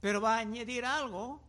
Pero 0.00 0.20
va 0.20 0.36
a 0.36 0.38
añadir 0.38 0.84
algo. 0.84 1.40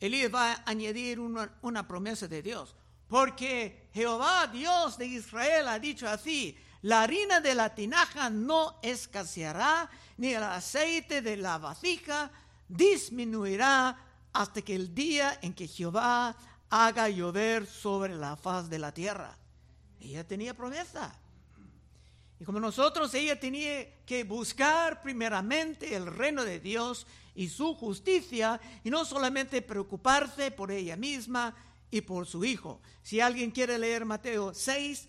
Elías 0.00 0.34
va 0.34 0.52
a 0.52 0.62
añadir 0.66 1.20
una, 1.20 1.52
una 1.60 1.86
promesa 1.86 2.26
de 2.26 2.42
Dios. 2.42 2.74
Porque 3.08 3.90
Jehová, 3.92 4.46
Dios 4.46 4.96
de 4.96 5.06
Israel, 5.06 5.68
ha 5.68 5.78
dicho 5.78 6.08
así, 6.08 6.56
la 6.82 7.02
harina 7.02 7.40
de 7.40 7.54
la 7.54 7.74
tinaja 7.74 8.28
no 8.28 8.78
escaseará, 8.82 9.88
ni 10.16 10.34
el 10.34 10.42
aceite 10.42 11.22
de 11.22 11.36
la 11.36 11.58
vasija 11.58 12.30
disminuirá 12.68 13.96
hasta 14.32 14.62
que 14.62 14.74
el 14.74 14.94
día 14.94 15.38
en 15.42 15.54
que 15.54 15.68
Jehová 15.68 16.36
haga 16.70 17.08
llover 17.08 17.66
sobre 17.66 18.16
la 18.16 18.36
faz 18.36 18.68
de 18.68 18.78
la 18.78 18.92
tierra. 18.92 19.38
Ella 20.00 20.26
tenía 20.26 20.54
promesa. 20.54 21.14
Y 22.40 22.44
como 22.44 22.58
nosotros, 22.58 23.14
ella 23.14 23.38
tenía 23.38 24.04
que 24.04 24.24
buscar 24.24 25.02
primeramente 25.02 25.94
el 25.94 26.06
reino 26.06 26.44
de 26.44 26.58
Dios 26.58 27.06
y 27.36 27.48
su 27.48 27.74
justicia 27.74 28.60
y 28.82 28.90
no 28.90 29.04
solamente 29.04 29.62
preocuparse 29.62 30.50
por 30.50 30.72
ella 30.72 30.96
misma 30.96 31.54
y 31.92 32.00
por 32.00 32.26
su 32.26 32.44
hijo. 32.44 32.80
Si 33.02 33.20
alguien 33.20 33.52
quiere 33.52 33.78
leer 33.78 34.04
Mateo 34.04 34.52
6, 34.52 35.08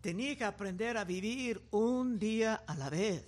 tenía 0.00 0.36
que 0.36 0.44
aprender 0.44 0.96
a 0.96 1.04
vivir 1.04 1.62
un 1.70 2.18
día 2.18 2.62
a 2.66 2.74
la 2.74 2.90
vez, 2.90 3.24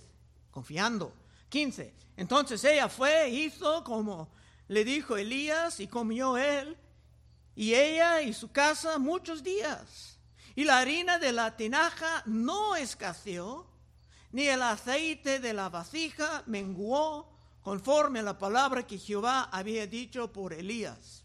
confiando. 0.51 1.13
15. 1.49 1.93
Entonces 2.17 2.63
ella 2.63 2.89
fue, 2.89 3.29
hizo 3.29 3.83
como 3.83 4.29
le 4.67 4.83
dijo 4.83 5.17
Elías 5.17 5.79
y 5.79 5.87
comió 5.87 6.37
él, 6.37 6.77
y 7.55 7.75
ella 7.75 8.21
y 8.21 8.33
su 8.33 8.51
casa 8.51 8.97
muchos 8.97 9.43
días. 9.43 10.17
Y 10.55 10.63
la 10.63 10.79
harina 10.79 11.19
de 11.19 11.31
la 11.31 11.55
tinaja 11.55 12.23
no 12.25 12.75
escaseó, 12.75 13.67
ni 14.31 14.47
el 14.47 14.61
aceite 14.63 15.39
de 15.39 15.53
la 15.53 15.69
vasija 15.69 16.43
menguó, 16.47 17.31
conforme 17.61 18.19
a 18.19 18.23
la 18.23 18.37
palabra 18.37 18.85
que 18.85 18.97
Jehová 18.97 19.43
había 19.51 19.87
dicho 19.87 20.33
por 20.33 20.53
Elías. 20.53 21.23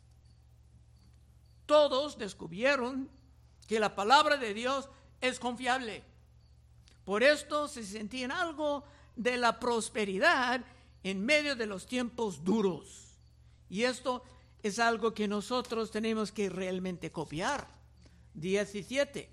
Todos 1.67 2.17
descubrieron 2.17 3.11
que 3.67 3.81
la 3.81 3.95
palabra 3.95 4.37
de 4.37 4.55
Dios 4.55 4.89
es 5.21 5.39
confiable. 5.39 6.03
Por 7.05 7.23
esto 7.23 7.69
se 7.69 7.85
sentían 7.85 8.31
algo 8.31 8.85
de 9.17 9.37
la 9.37 9.59
prosperidad 9.59 10.61
en 11.03 11.25
medio 11.25 11.57
de 11.57 11.67
los 11.67 11.87
tiempos 11.87 12.45
duros. 12.45 13.17
Y 13.71 13.85
esto 13.85 14.23
es 14.63 14.79
algo 14.79 15.15
que 15.15 15.29
nosotros 15.29 15.91
tenemos 15.91 16.33
que 16.33 16.51
realmente 16.51 17.11
copiar. 17.11 17.67
17. 18.35 19.31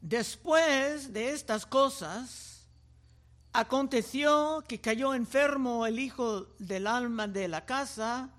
Después 0.00 1.12
de 1.12 1.30
estas 1.30 1.64
cosas, 1.64 2.66
aconteció 3.52 4.64
que 4.66 4.80
cayó 4.80 5.14
enfermo 5.14 5.86
el 5.86 5.98
hijo 5.98 6.46
del 6.58 6.86
alma 6.86 7.28
de 7.28 7.48
la 7.48 7.64
casa, 7.64 8.30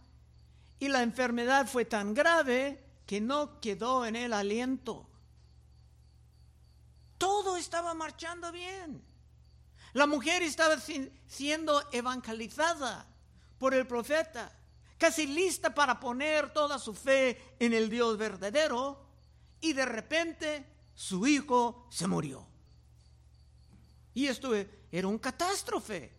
y 0.80 0.90
la 0.90 1.02
enfermedad 1.02 1.68
fue 1.68 1.86
tan 1.86 2.14
grave 2.14 2.83
que 3.06 3.22
no 3.22 3.60
quedó 3.60 4.06
en 4.06 4.16
él 4.16 4.34
aliento. 4.34 5.08
Todo 7.18 7.58
estaba 7.58 7.94
marchando 7.94 8.52
bien. 8.52 9.04
La 9.94 10.08
mujer 10.08 10.42
estaba 10.42 10.78
siendo 11.28 11.84
evangelizada 11.92 13.08
por 13.60 13.74
el 13.74 13.86
profeta, 13.86 14.52
casi 14.98 15.28
lista 15.28 15.74
para 15.74 16.00
poner 16.00 16.52
toda 16.52 16.80
su 16.80 16.94
fe 16.94 17.56
en 17.60 17.74
el 17.74 17.90
Dios 17.90 18.18
verdadero, 18.18 19.06
y 19.62 19.74
de 19.74 19.86
repente 19.86 20.66
su 20.96 21.26
hijo 21.28 21.88
se 21.90 22.08
murió. 22.08 22.46
Y 24.14 24.28
esto 24.28 24.54
era 24.92 25.08
un 25.08 25.20
catástrofe, 25.20 26.12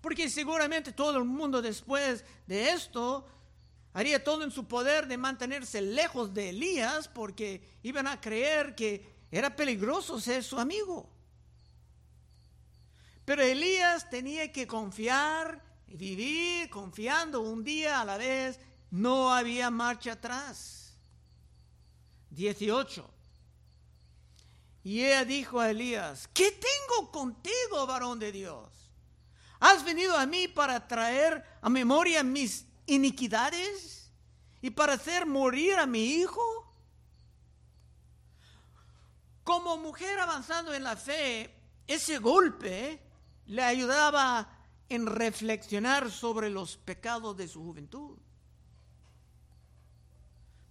porque 0.00 0.28
seguramente 0.28 0.92
todo 0.92 1.18
el 1.18 1.24
mundo 1.24 1.62
después 1.62 2.24
de 2.46 2.70
esto 2.70 3.26
haría 3.98 4.22
todo 4.22 4.44
en 4.44 4.52
su 4.52 4.68
poder 4.68 5.08
de 5.08 5.16
mantenerse 5.16 5.82
lejos 5.82 6.32
de 6.32 6.50
Elías, 6.50 7.08
porque 7.08 7.68
iban 7.82 8.06
a 8.06 8.20
creer 8.20 8.76
que 8.76 9.04
era 9.28 9.56
peligroso 9.56 10.20
ser 10.20 10.44
su 10.44 10.56
amigo. 10.56 11.10
Pero 13.24 13.42
Elías 13.42 14.08
tenía 14.08 14.52
que 14.52 14.68
confiar, 14.68 15.60
vivir 15.88 16.70
confiando 16.70 17.40
un 17.40 17.64
día 17.64 18.00
a 18.00 18.04
la 18.04 18.16
vez. 18.18 18.60
No 18.92 19.34
había 19.34 19.68
marcha 19.68 20.12
atrás. 20.12 20.96
18. 22.30 23.10
Y 24.84 25.02
ella 25.02 25.24
dijo 25.24 25.58
a 25.58 25.70
Elías, 25.70 26.28
¿qué 26.32 26.52
tengo 26.52 27.10
contigo, 27.10 27.84
varón 27.84 28.20
de 28.20 28.30
Dios? 28.30 28.68
¿Has 29.58 29.84
venido 29.84 30.16
a 30.16 30.24
mí 30.24 30.46
para 30.46 30.86
traer 30.86 31.44
a 31.60 31.68
memoria 31.68 32.22
mis 32.22 32.67
iniquidades 32.88 34.10
y 34.60 34.70
para 34.70 34.94
hacer 34.94 35.26
morir 35.26 35.76
a 35.76 35.86
mi 35.86 36.04
hijo? 36.04 36.42
Como 39.44 39.76
mujer 39.76 40.18
avanzando 40.18 40.74
en 40.74 40.84
la 40.84 40.96
fe, 40.96 41.54
ese 41.86 42.18
golpe 42.18 43.00
le 43.46 43.62
ayudaba 43.62 44.48
en 44.88 45.06
reflexionar 45.06 46.10
sobre 46.10 46.50
los 46.50 46.76
pecados 46.76 47.36
de 47.36 47.48
su 47.48 47.62
juventud. 47.62 48.18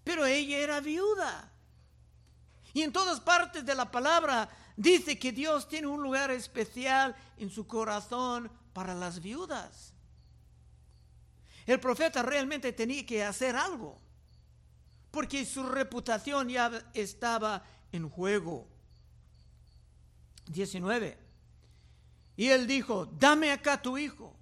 Pero 0.03 0.25
ella 0.25 0.57
era 0.57 0.79
viuda 0.79 1.51
y 2.77 2.83
en 2.83 2.93
todas 2.93 3.19
partes 3.19 3.65
de 3.65 3.73
la 3.73 3.89
palabra 3.89 4.47
dice 4.75 5.17
que 5.17 5.31
Dios 5.31 5.67
tiene 5.67 5.87
un 5.87 6.03
lugar 6.03 6.29
especial 6.29 7.15
en 7.37 7.49
su 7.49 7.65
corazón 7.65 8.51
para 8.71 8.93
las 8.93 9.19
viudas. 9.19 9.93
El 11.67 11.81
profeta 11.81 12.23
realmente 12.23 12.71
tenía 12.71 13.05
que 13.05 13.23
hacer 13.25 13.57
algo, 13.57 13.99
porque 15.11 15.45
su 15.45 15.63
reputación 15.63 16.47
ya 16.47 16.89
estaba 16.93 17.63
en 17.91 18.09
juego. 18.09 18.65
19. 20.45 21.17
Y 22.37 22.47
él 22.47 22.67
dijo, 22.67 23.05
dame 23.05 23.51
acá 23.51 23.81
tu 23.81 23.97
hijo. 23.97 24.33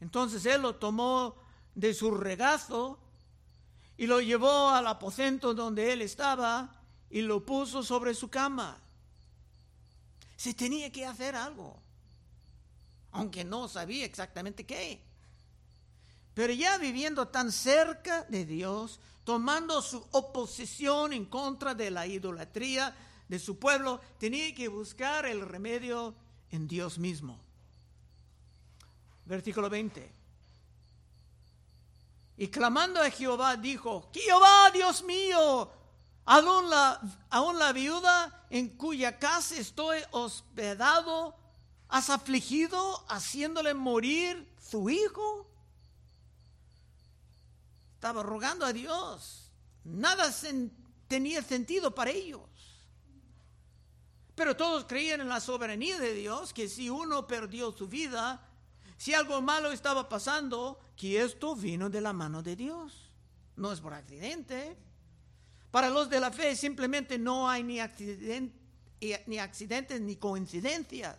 Entonces 0.00 0.46
él 0.46 0.62
lo 0.62 0.76
tomó 0.76 1.36
de 1.74 1.92
su 1.92 2.10
regazo 2.10 2.98
y 3.98 4.06
lo 4.06 4.22
llevó 4.22 4.70
al 4.70 4.86
aposento 4.86 5.52
donde 5.52 5.92
él 5.92 6.00
estaba 6.00 6.74
y 7.10 7.20
lo 7.20 7.44
puso 7.44 7.82
sobre 7.82 8.14
su 8.14 8.30
cama. 8.30 8.78
Se 10.36 10.54
tenía 10.54 10.90
que 10.90 11.04
hacer 11.04 11.34
algo, 11.34 11.82
aunque 13.12 13.44
no 13.44 13.68
sabía 13.68 14.06
exactamente 14.06 14.64
qué. 14.64 15.09
Pero 16.34 16.52
ya 16.52 16.78
viviendo 16.78 17.28
tan 17.28 17.52
cerca 17.52 18.24
de 18.24 18.44
Dios, 18.44 19.00
tomando 19.24 19.82
su 19.82 20.04
oposición 20.12 21.12
en 21.12 21.26
contra 21.26 21.74
de 21.74 21.90
la 21.90 22.06
idolatría 22.06 22.96
de 23.28 23.38
su 23.38 23.58
pueblo, 23.58 24.00
tenía 24.18 24.54
que 24.54 24.68
buscar 24.68 25.26
el 25.26 25.40
remedio 25.42 26.14
en 26.50 26.66
Dios 26.66 26.98
mismo. 26.98 27.38
Versículo 29.26 29.68
20. 29.68 30.12
Y 32.38 32.48
clamando 32.48 33.02
a 33.02 33.10
Jehová 33.10 33.56
dijo, 33.56 34.10
Jehová, 34.12 34.70
Dios 34.72 35.04
mío, 35.04 35.70
Aún 36.30 36.70
la, 37.58 37.72
viuda 37.72 38.46
en 38.50 38.68
cuya 38.76 39.18
casa 39.18 39.56
estoy 39.56 39.98
hospedado, 40.12 41.34
has 41.88 42.08
afligido 42.08 43.04
haciéndole 43.08 43.74
morir 43.74 44.48
su 44.60 44.90
hijo. 44.90 45.49
Estaba 48.00 48.22
rogando 48.22 48.64
a 48.64 48.72
Dios. 48.72 49.50
Nada 49.84 50.34
tenía 51.06 51.42
sentido 51.42 51.94
para 51.94 52.10
ellos. 52.10 52.40
Pero 54.34 54.56
todos 54.56 54.86
creían 54.86 55.20
en 55.20 55.28
la 55.28 55.38
soberanía 55.38 55.98
de 55.98 56.14
Dios, 56.14 56.54
que 56.54 56.66
si 56.66 56.88
uno 56.88 57.26
perdió 57.26 57.72
su 57.72 57.88
vida, 57.88 58.48
si 58.96 59.12
algo 59.12 59.42
malo 59.42 59.70
estaba 59.70 60.08
pasando, 60.08 60.80
que 60.96 61.20
esto 61.20 61.54
vino 61.54 61.90
de 61.90 62.00
la 62.00 62.14
mano 62.14 62.42
de 62.42 62.56
Dios. 62.56 63.10
No 63.56 63.70
es 63.70 63.80
por 63.80 63.92
accidente. 63.92 64.78
Para 65.70 65.90
los 65.90 66.08
de 66.08 66.20
la 66.20 66.30
fe 66.30 66.56
simplemente 66.56 67.18
no 67.18 67.50
hay 67.50 67.62
ni, 67.62 67.80
ni 69.26 69.38
accidentes 69.38 70.00
ni 70.00 70.16
coincidencias. 70.16 71.18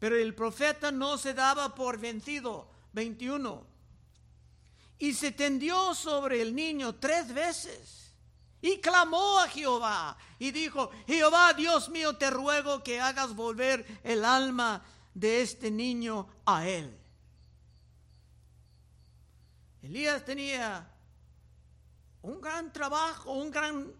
Pero 0.00 0.16
el 0.16 0.34
profeta 0.34 0.90
no 0.90 1.16
se 1.18 1.34
daba 1.34 1.72
por 1.76 2.00
vencido. 2.00 2.68
21. 2.94 3.77
Y 4.98 5.14
se 5.14 5.32
tendió 5.32 5.94
sobre 5.94 6.42
el 6.42 6.54
niño 6.54 6.96
tres 6.96 7.32
veces. 7.32 8.12
Y 8.60 8.78
clamó 8.80 9.38
a 9.38 9.48
Jehová 9.48 10.16
y 10.38 10.50
dijo, 10.50 10.90
Jehová 11.06 11.52
Dios 11.52 11.88
mío, 11.88 12.16
te 12.16 12.28
ruego 12.30 12.82
que 12.82 13.00
hagas 13.00 13.34
volver 13.36 14.00
el 14.02 14.24
alma 14.24 14.84
de 15.14 15.42
este 15.42 15.70
niño 15.70 16.28
a 16.44 16.66
él. 16.66 16.98
Elías 19.82 20.24
tenía 20.24 20.90
un 22.22 22.40
gran 22.40 22.72
trabajo, 22.72 23.32
un 23.32 23.50
gran 23.50 23.92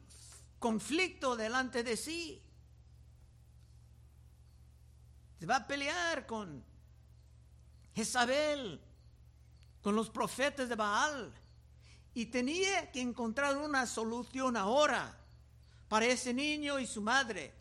conflicto 0.58 1.36
delante 1.36 1.84
de 1.84 1.96
sí. 1.96 2.42
Se 5.38 5.46
va 5.46 5.56
a 5.56 5.66
pelear 5.66 6.26
con 6.26 6.64
Jezabel, 7.94 8.80
con 9.82 9.94
los 9.94 10.10
profetas 10.10 10.68
de 10.68 10.74
Baal. 10.74 11.32
Y 12.14 12.26
tenía 12.26 12.90
que 12.90 13.00
encontrar 13.00 13.56
una 13.56 13.86
solución 13.86 14.56
ahora 14.56 15.16
para 15.88 16.06
ese 16.06 16.34
niño 16.34 16.78
y 16.78 16.86
su 16.86 17.00
madre. 17.00 17.54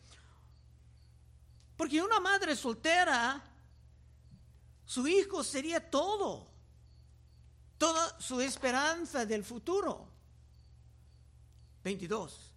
Porque 1.76 2.02
una 2.02 2.18
madre 2.18 2.56
soltera, 2.56 3.42
su 4.84 5.06
hijo 5.06 5.44
sería 5.44 5.90
todo, 5.90 6.48
toda 7.76 8.20
su 8.20 8.40
esperanza 8.40 9.24
del 9.24 9.44
futuro. 9.44 10.08
22. 11.84 12.52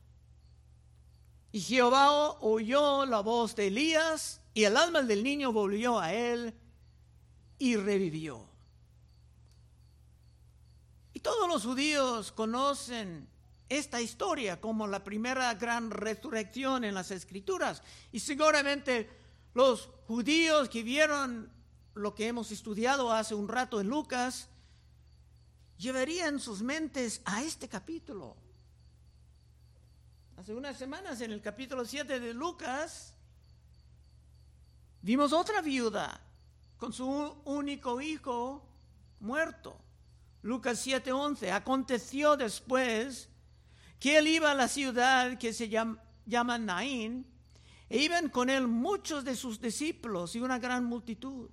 Y 1.53 1.61
Jehová 1.61 2.31
oyó 2.41 3.05
la 3.05 3.19
voz 3.19 3.55
de 3.55 3.67
Elías 3.67 4.41
y 4.53 4.63
el 4.63 4.77
alma 4.77 5.01
del 5.03 5.23
niño 5.23 5.51
volvió 5.51 5.99
a 5.99 6.13
él 6.13 6.53
y 7.59 7.75
revivió. 7.75 8.50
Todos 11.21 11.47
los 11.47 11.63
judíos 11.63 12.31
conocen 12.31 13.27
esta 13.69 14.01
historia 14.01 14.59
como 14.59 14.87
la 14.87 15.03
primera 15.03 15.53
gran 15.55 15.91
resurrección 15.91 16.83
en 16.83 16.93
las 16.93 17.11
escrituras. 17.11 17.81
Y 18.11 18.19
seguramente 18.19 19.09
los 19.53 19.89
judíos 20.07 20.69
que 20.69 20.83
vieron 20.83 21.51
lo 21.93 22.15
que 22.15 22.27
hemos 22.27 22.51
estudiado 22.51 23.11
hace 23.11 23.35
un 23.35 23.47
rato 23.47 23.81
en 23.81 23.87
Lucas, 23.87 24.47
llevarían 25.77 26.39
sus 26.39 26.61
mentes 26.61 27.21
a 27.25 27.43
este 27.43 27.67
capítulo 27.67 28.37
hace 30.37 30.55
unas 30.55 30.75
semanas 30.75 31.21
en 31.21 31.31
el 31.31 31.39
capítulo 31.39 31.85
7 31.85 32.19
de 32.19 32.33
Lucas, 32.33 33.13
Vimos 35.03 35.33
otra 35.33 35.61
viuda 35.61 36.21
con 36.77 36.93
su 36.93 37.07
único 37.45 38.01
hijo 38.01 38.63
muerto. 39.19 39.75
Lucas 40.41 40.85
7:11. 40.85 41.51
Aconteció 41.51 42.35
después 42.35 43.29
que 43.99 44.17
él 44.17 44.27
iba 44.27 44.51
a 44.51 44.55
la 44.55 44.67
ciudad 44.67 45.37
que 45.37 45.53
se 45.53 45.69
llama, 45.69 46.01
llama 46.25 46.57
Naín, 46.57 47.25
e 47.89 47.97
iban 47.97 48.29
con 48.29 48.49
él 48.49 48.67
muchos 48.67 49.23
de 49.23 49.35
sus 49.35 49.59
discípulos 49.59 50.35
y 50.35 50.39
una 50.39 50.59
gran 50.59 50.85
multitud. 50.85 51.49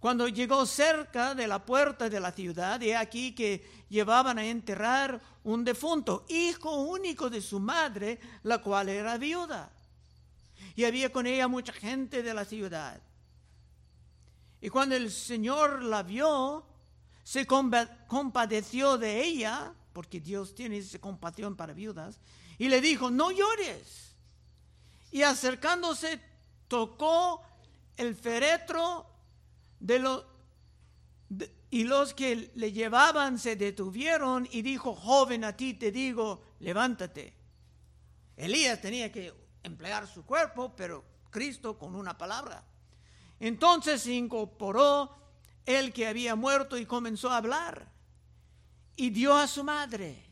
Cuando 0.00 0.28
llegó 0.28 0.64
cerca 0.64 1.34
de 1.34 1.48
la 1.48 1.64
puerta 1.64 2.08
de 2.08 2.20
la 2.20 2.30
ciudad, 2.30 2.80
he 2.82 2.96
aquí 2.96 3.34
que 3.34 3.64
llevaban 3.88 4.38
a 4.38 4.44
enterrar 4.46 5.20
un 5.42 5.64
defunto, 5.64 6.24
hijo 6.28 6.82
único 6.82 7.28
de 7.28 7.40
su 7.40 7.58
madre, 7.58 8.20
la 8.44 8.58
cual 8.58 8.88
era 8.88 9.18
viuda. 9.18 9.72
Y 10.76 10.84
había 10.84 11.10
con 11.10 11.26
ella 11.26 11.48
mucha 11.48 11.72
gente 11.72 12.22
de 12.22 12.32
la 12.32 12.44
ciudad. 12.44 13.00
Y 14.60 14.68
cuando 14.68 14.94
el 14.94 15.10
Señor 15.10 15.82
la 15.82 16.04
vio, 16.04 16.67
se 17.28 17.46
compadeció 17.46 18.96
de 18.96 19.22
ella, 19.22 19.74
porque 19.92 20.18
Dios 20.18 20.54
tiene 20.54 20.78
esa 20.78 20.98
compasión 20.98 21.56
para 21.56 21.74
viudas, 21.74 22.20
y 22.56 22.70
le 22.70 22.80
dijo, 22.80 23.10
no 23.10 23.30
llores. 23.30 24.16
Y 25.10 25.20
acercándose, 25.20 26.22
tocó 26.68 27.42
el 27.98 28.14
féretro 28.14 29.04
de 29.78 29.98
los, 29.98 30.24
y 31.68 31.84
los 31.84 32.14
que 32.14 32.50
le 32.54 32.72
llevaban 32.72 33.38
se 33.38 33.56
detuvieron 33.56 34.48
y 34.50 34.62
dijo, 34.62 34.94
joven, 34.94 35.44
a 35.44 35.54
ti 35.54 35.74
te 35.74 35.92
digo, 35.92 36.42
levántate. 36.60 37.34
Elías 38.38 38.80
tenía 38.80 39.12
que 39.12 39.34
emplear 39.64 40.06
su 40.06 40.24
cuerpo, 40.24 40.74
pero 40.74 41.04
Cristo 41.28 41.76
con 41.76 41.94
una 41.94 42.16
palabra. 42.16 42.64
Entonces 43.38 44.00
se 44.00 44.14
incorporó 44.14 45.14
el 45.68 45.92
que 45.92 46.06
había 46.06 46.34
muerto 46.34 46.78
y 46.78 46.86
comenzó 46.86 47.30
a 47.30 47.36
hablar. 47.36 47.92
Y 48.96 49.10
dio 49.10 49.36
a 49.36 49.46
su 49.46 49.62
madre. 49.62 50.24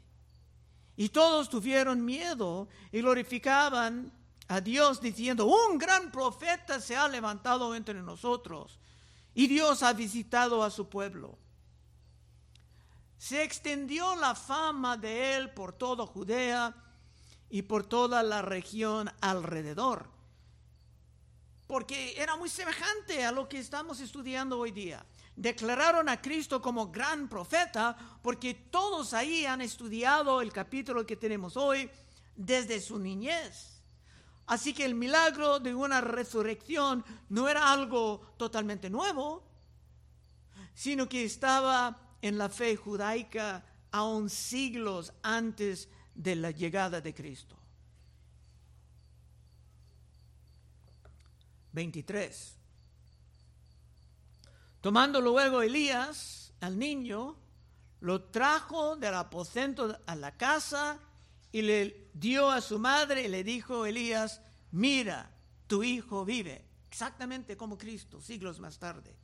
Y 0.96 1.10
todos 1.10 1.50
tuvieron 1.50 2.02
miedo 2.04 2.68
y 2.90 3.00
glorificaban 3.00 4.10
a 4.48 4.60
Dios 4.62 5.00
diciendo, 5.00 5.44
un 5.44 5.76
gran 5.76 6.10
profeta 6.10 6.80
se 6.80 6.96
ha 6.96 7.06
levantado 7.06 7.74
entre 7.74 8.00
nosotros 8.00 8.78
y 9.34 9.46
Dios 9.46 9.82
ha 9.82 9.92
visitado 9.92 10.64
a 10.64 10.70
su 10.70 10.88
pueblo. 10.88 11.38
Se 13.18 13.42
extendió 13.42 14.16
la 14.16 14.34
fama 14.34 14.96
de 14.96 15.36
él 15.36 15.50
por 15.50 15.74
toda 15.74 16.06
Judea 16.06 16.74
y 17.50 17.62
por 17.62 17.84
toda 17.84 18.22
la 18.22 18.40
región 18.40 19.10
alrededor, 19.20 20.08
porque 21.66 22.14
era 22.16 22.36
muy 22.36 22.48
semejante 22.48 23.24
a 23.24 23.32
lo 23.32 23.48
que 23.48 23.58
estamos 23.58 24.00
estudiando 24.00 24.58
hoy 24.58 24.70
día. 24.70 25.04
Declararon 25.34 26.08
a 26.08 26.20
Cristo 26.20 26.62
como 26.62 26.90
gran 26.90 27.28
profeta 27.28 27.96
porque 28.22 28.54
todos 28.54 29.12
ahí 29.12 29.44
han 29.46 29.60
estudiado 29.60 30.40
el 30.40 30.52
capítulo 30.52 31.04
que 31.04 31.16
tenemos 31.16 31.56
hoy 31.56 31.90
desde 32.36 32.80
su 32.80 32.98
niñez. 32.98 33.82
Así 34.46 34.72
que 34.72 34.84
el 34.84 34.94
milagro 34.94 35.58
de 35.58 35.74
una 35.74 36.00
resurrección 36.00 37.04
no 37.28 37.48
era 37.48 37.72
algo 37.72 38.34
totalmente 38.36 38.88
nuevo, 38.88 39.42
sino 40.72 41.08
que 41.08 41.24
estaba 41.24 41.98
en 42.22 42.38
la 42.38 42.48
fe 42.48 42.76
judaica 42.76 43.64
aún 43.90 44.30
siglos 44.30 45.12
antes 45.22 45.88
de 46.14 46.36
la 46.36 46.52
llegada 46.52 47.00
de 47.00 47.12
Cristo. 47.12 47.56
23. 51.76 52.56
Tomando 54.80 55.20
luego 55.20 55.60
Elías 55.60 56.54
al 56.60 56.78
niño, 56.78 57.36
lo 58.00 58.24
trajo 58.24 58.96
del 58.96 59.14
aposento 59.14 60.00
a 60.06 60.16
la 60.16 60.36
casa 60.38 60.98
y 61.52 61.60
le 61.60 62.08
dio 62.14 62.50
a 62.50 62.62
su 62.62 62.78
madre 62.78 63.24
y 63.24 63.28
le 63.28 63.44
dijo 63.44 63.84
Elías, 63.84 64.40
mira, 64.72 65.30
tu 65.66 65.82
hijo 65.82 66.24
vive, 66.24 66.64
exactamente 66.88 67.58
como 67.58 67.76
Cristo, 67.76 68.22
siglos 68.22 68.58
más 68.58 68.78
tarde. 68.78 69.14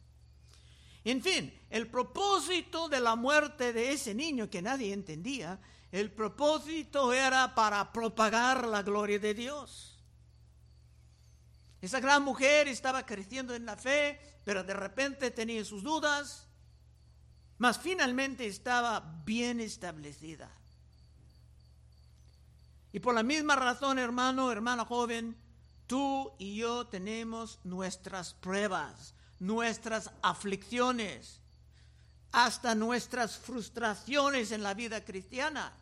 En 1.04 1.22
fin, 1.22 1.58
el 1.70 1.86
propósito 1.88 2.90
de 2.90 3.00
la 3.00 3.16
muerte 3.16 3.72
de 3.72 3.92
ese 3.92 4.14
niño 4.14 4.50
que 4.50 4.60
nadie 4.60 4.92
entendía, 4.92 5.58
el 5.90 6.10
propósito 6.10 7.14
era 7.14 7.54
para 7.54 7.92
propagar 7.92 8.66
la 8.68 8.82
gloria 8.82 9.18
de 9.18 9.32
Dios. 9.32 9.91
Esa 11.82 11.98
gran 11.98 12.22
mujer 12.22 12.68
estaba 12.68 13.04
creciendo 13.04 13.56
en 13.56 13.66
la 13.66 13.76
fe, 13.76 14.18
pero 14.44 14.62
de 14.62 14.72
repente 14.72 15.32
tenía 15.32 15.64
sus 15.64 15.82
dudas, 15.82 16.46
mas 17.58 17.78
finalmente 17.78 18.46
estaba 18.46 19.00
bien 19.24 19.60
establecida. 19.60 20.48
Y 22.92 23.00
por 23.00 23.14
la 23.14 23.24
misma 23.24 23.56
razón, 23.56 23.98
hermano, 23.98 24.52
hermana 24.52 24.84
joven, 24.84 25.36
tú 25.88 26.32
y 26.38 26.56
yo 26.56 26.86
tenemos 26.86 27.58
nuestras 27.64 28.34
pruebas, 28.34 29.14
nuestras 29.40 30.10
aflicciones, 30.22 31.40
hasta 32.30 32.76
nuestras 32.76 33.38
frustraciones 33.38 34.52
en 34.52 34.62
la 34.62 34.74
vida 34.74 35.04
cristiana. 35.04 35.72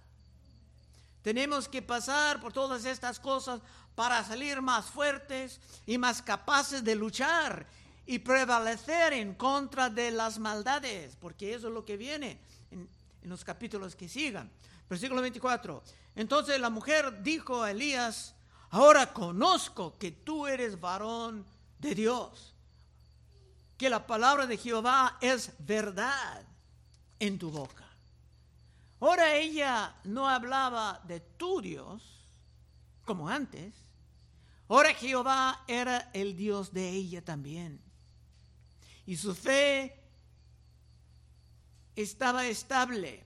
Tenemos 1.22 1.68
que 1.68 1.82
pasar 1.82 2.40
por 2.40 2.52
todas 2.52 2.86
estas 2.86 3.20
cosas 3.20 3.60
para 3.94 4.24
salir 4.24 4.62
más 4.62 4.86
fuertes 4.86 5.60
y 5.86 5.98
más 5.98 6.22
capaces 6.22 6.82
de 6.82 6.94
luchar 6.94 7.66
y 8.06 8.18
prevalecer 8.18 9.12
en 9.12 9.34
contra 9.34 9.90
de 9.90 10.10
las 10.10 10.38
maldades, 10.38 11.16
porque 11.20 11.54
eso 11.54 11.68
es 11.68 11.74
lo 11.74 11.84
que 11.84 11.96
viene 11.96 12.40
en, 12.70 12.88
los 13.22 13.44
capítulos 13.44 13.94
que 13.94 14.08
sigan. 14.08 14.50
Versículo 14.88 15.20
24. 15.20 15.82
Entonces 16.16 16.58
la 16.60 16.70
mujer 16.70 17.22
dijo 17.22 17.62
a 17.62 17.70
Elías, 17.70 18.34
ahora 18.70 19.12
conozco 19.12 19.96
que 19.98 20.10
tú 20.10 20.46
eres 20.46 20.80
varón 20.80 21.44
de 21.78 21.94
Dios, 21.94 22.54
que 23.76 23.90
la 23.90 24.06
palabra 24.06 24.46
de 24.46 24.56
Jehová 24.56 25.18
es 25.20 25.52
verdad 25.58 26.42
en 27.18 27.38
tu 27.38 27.50
boca. 27.50 27.86
Ahora 28.98 29.36
ella 29.36 29.94
no 30.04 30.28
hablaba 30.28 31.00
de 31.04 31.20
tu 31.20 31.60
Dios 31.60 32.19
como 33.10 33.28
antes. 33.28 33.74
Ahora 34.68 34.94
Jehová 34.94 35.64
era 35.66 36.12
el 36.12 36.36
Dios 36.36 36.72
de 36.72 36.90
ella 36.90 37.24
también. 37.24 37.80
Y 39.04 39.16
su 39.16 39.34
fe 39.34 40.00
estaba 41.96 42.46
estable. 42.46 43.24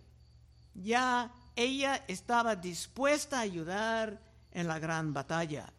Ya 0.73 1.31
ella 1.55 2.03
estaba 2.09 2.57
dispuesta 2.57 3.37
a 3.37 3.43
ayudar 3.43 4.19
en 4.53 4.69
la 4.69 4.79
gran 4.79 5.13
batalla. 5.13 5.71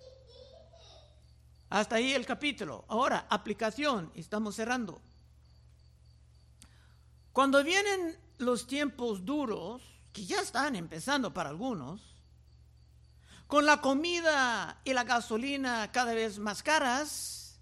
Hasta 1.71 1.95
ahí 1.95 2.13
el 2.13 2.27
capítulo. 2.27 2.85
Ahora, 2.87 3.25
aplicación. 3.27 4.11
Estamos 4.13 4.55
cerrando. 4.55 5.01
Cuando 7.33 7.63
vienen 7.63 8.15
los 8.37 8.67
tiempos 8.67 9.25
duros, 9.25 9.81
que 10.13 10.27
ya 10.27 10.41
están 10.41 10.75
empezando 10.75 11.33
para 11.33 11.49
algunos, 11.49 12.14
con 13.47 13.65
la 13.65 13.81
comida 13.81 14.81
y 14.83 14.93
la 14.93 15.03
gasolina 15.03 15.91
cada 15.91 16.13
vez 16.13 16.39
más 16.39 16.63
caras, 16.63 17.59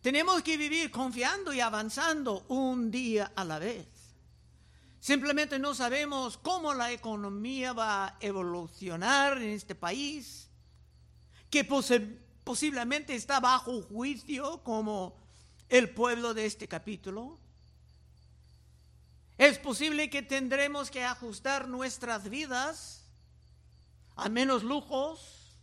tenemos 0.00 0.42
que 0.42 0.56
vivir 0.56 0.90
confiando 0.90 1.52
y 1.52 1.60
avanzando 1.60 2.44
un 2.48 2.90
día 2.90 3.32
a 3.34 3.44
la 3.44 3.58
vez. 3.58 3.86
Simplemente 5.00 5.58
no 5.58 5.74
sabemos 5.74 6.38
cómo 6.38 6.72
la 6.74 6.92
economía 6.92 7.72
va 7.72 8.06
a 8.06 8.16
evolucionar 8.20 9.38
en 9.38 9.50
este 9.50 9.74
país, 9.74 10.48
que 11.50 11.64
posiblemente 11.64 13.14
está 13.14 13.40
bajo 13.40 13.82
juicio 13.82 14.62
como 14.62 15.16
el 15.68 15.90
pueblo 15.90 16.32
de 16.34 16.46
este 16.46 16.68
capítulo. 16.68 17.38
Es 19.36 19.58
posible 19.58 20.10
que 20.10 20.22
tendremos 20.22 20.90
que 20.90 21.02
ajustar 21.02 21.66
nuestras 21.66 22.28
vidas 22.28 23.09
a 24.16 24.28
menos 24.28 24.62
lujos 24.62 25.56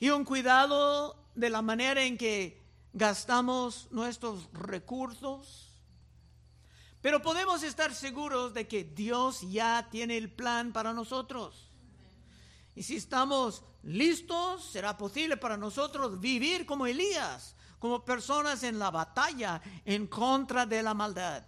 y 0.00 0.10
un 0.10 0.24
cuidado 0.24 1.16
de 1.34 1.50
la 1.50 1.62
manera 1.62 2.04
en 2.04 2.16
que 2.16 2.62
gastamos 2.92 3.88
nuestros 3.90 4.48
recursos 4.52 5.64
pero 7.04 7.20
podemos 7.20 7.62
estar 7.62 7.94
seguros 7.94 8.54
de 8.54 8.66
que 8.66 8.82
Dios 8.82 9.42
ya 9.50 9.86
tiene 9.90 10.16
el 10.16 10.30
plan 10.30 10.72
para 10.72 10.94
nosotros. 10.94 11.70
Y 12.74 12.82
si 12.82 12.96
estamos 12.96 13.62
listos, 13.82 14.64
será 14.64 14.96
posible 14.96 15.36
para 15.36 15.58
nosotros 15.58 16.18
vivir 16.18 16.64
como 16.64 16.86
Elías, 16.86 17.56
como 17.78 18.06
personas 18.06 18.62
en 18.62 18.78
la 18.78 18.90
batalla 18.90 19.60
en 19.84 20.06
contra 20.06 20.64
de 20.64 20.82
la 20.82 20.94
maldad. 20.94 21.44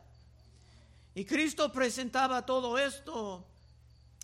Y 1.14 1.24
Cristo 1.24 1.72
presentaba 1.72 2.44
todo 2.44 2.76
esto 2.76 3.48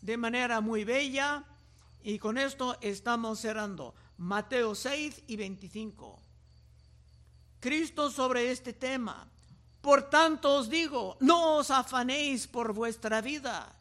de 0.03 0.19
manera 0.19 0.61
muy 0.61 0.85
bella 0.85 1.47
y 2.05 2.19
con 2.19 2.39
esto 2.39 2.77
estamos 2.81 3.41
cerrando. 3.41 3.95
Mateo 4.19 4.75
6 4.75 5.23
y 5.27 5.37
25. 5.37 6.21
Cristo 7.61 8.11
sobre 8.11 8.51
este 8.51 8.73
tema. 8.73 9.29
Por 9.81 10.09
tanto 10.11 10.57
os 10.57 10.69
digo, 10.69 11.17
no 11.21 11.57
os 11.57 11.71
afanéis 11.71 12.47
por 12.47 12.73
vuestra 12.73 13.21
vida, 13.21 13.75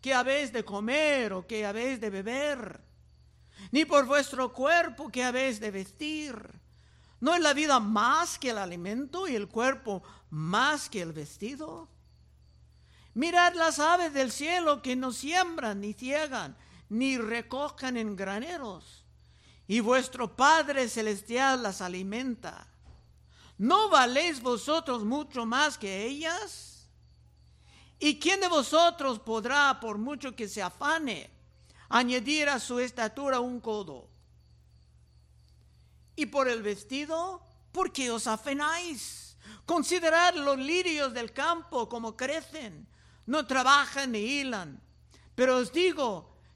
que 0.00 0.14
habéis 0.14 0.52
de 0.52 0.64
comer 0.64 1.34
o 1.34 1.46
que 1.46 1.66
habéis 1.66 2.00
de 2.00 2.08
beber, 2.08 2.80
ni 3.70 3.84
por 3.84 4.06
vuestro 4.06 4.52
cuerpo 4.52 5.10
que 5.10 5.22
habéis 5.22 5.60
de 5.60 5.70
vestir. 5.70 6.34
¿No 7.20 7.34
es 7.34 7.40
la 7.42 7.52
vida 7.52 7.80
más 7.80 8.38
que 8.38 8.50
el 8.50 8.58
alimento 8.58 9.28
y 9.28 9.36
el 9.36 9.48
cuerpo 9.48 10.02
más 10.30 10.88
que 10.88 11.02
el 11.02 11.12
vestido? 11.12 11.86
Mirad 13.12 13.54
las 13.54 13.78
aves 13.78 14.14
del 14.14 14.32
cielo 14.32 14.80
que 14.80 14.96
no 14.96 15.12
siembran 15.12 15.80
ni 15.80 15.92
ciegan, 15.92 16.56
ni 16.90 17.16
recojan 17.16 17.96
en 17.96 18.16
graneros, 18.16 19.04
y 19.66 19.80
vuestro 19.80 20.36
Padre 20.36 20.88
Celestial 20.88 21.62
las 21.62 21.80
alimenta. 21.80 22.66
¿No 23.56 23.88
valéis 23.88 24.42
vosotros 24.42 25.04
mucho 25.04 25.46
más 25.46 25.78
que 25.78 26.04
ellas? 26.04 26.88
¿Y 27.98 28.18
quién 28.18 28.40
de 28.40 28.48
vosotros 28.48 29.20
podrá, 29.20 29.78
por 29.78 29.98
mucho 29.98 30.34
que 30.34 30.48
se 30.48 30.62
afane, 30.62 31.30
añadir 31.88 32.48
a 32.48 32.58
su 32.58 32.80
estatura 32.80 33.38
un 33.38 33.60
codo? 33.60 34.08
Y 36.16 36.26
por 36.26 36.48
el 36.48 36.62
vestido, 36.62 37.42
¿por 37.70 37.92
qué 37.92 38.10
os 38.10 38.26
afanáis? 38.26 39.36
Considerad 39.64 40.34
los 40.34 40.58
lirios 40.58 41.14
del 41.14 41.32
campo 41.32 41.88
como 41.88 42.16
crecen, 42.16 42.88
no 43.26 43.46
trabajan 43.46 44.12
ni 44.12 44.18
hilan. 44.18 44.82
Pero 45.36 45.58
os 45.58 45.72
digo 45.72 46.30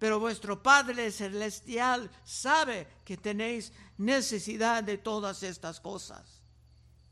pero 0.00 0.18
vuestro 0.18 0.60
Padre 0.60 1.12
Celestial 1.12 2.10
sabe 2.24 2.88
que 3.04 3.16
tenéis 3.16 3.72
necesidad 3.98 4.82
de 4.82 4.98
todas 4.98 5.44
estas 5.44 5.78
cosas 5.78 6.40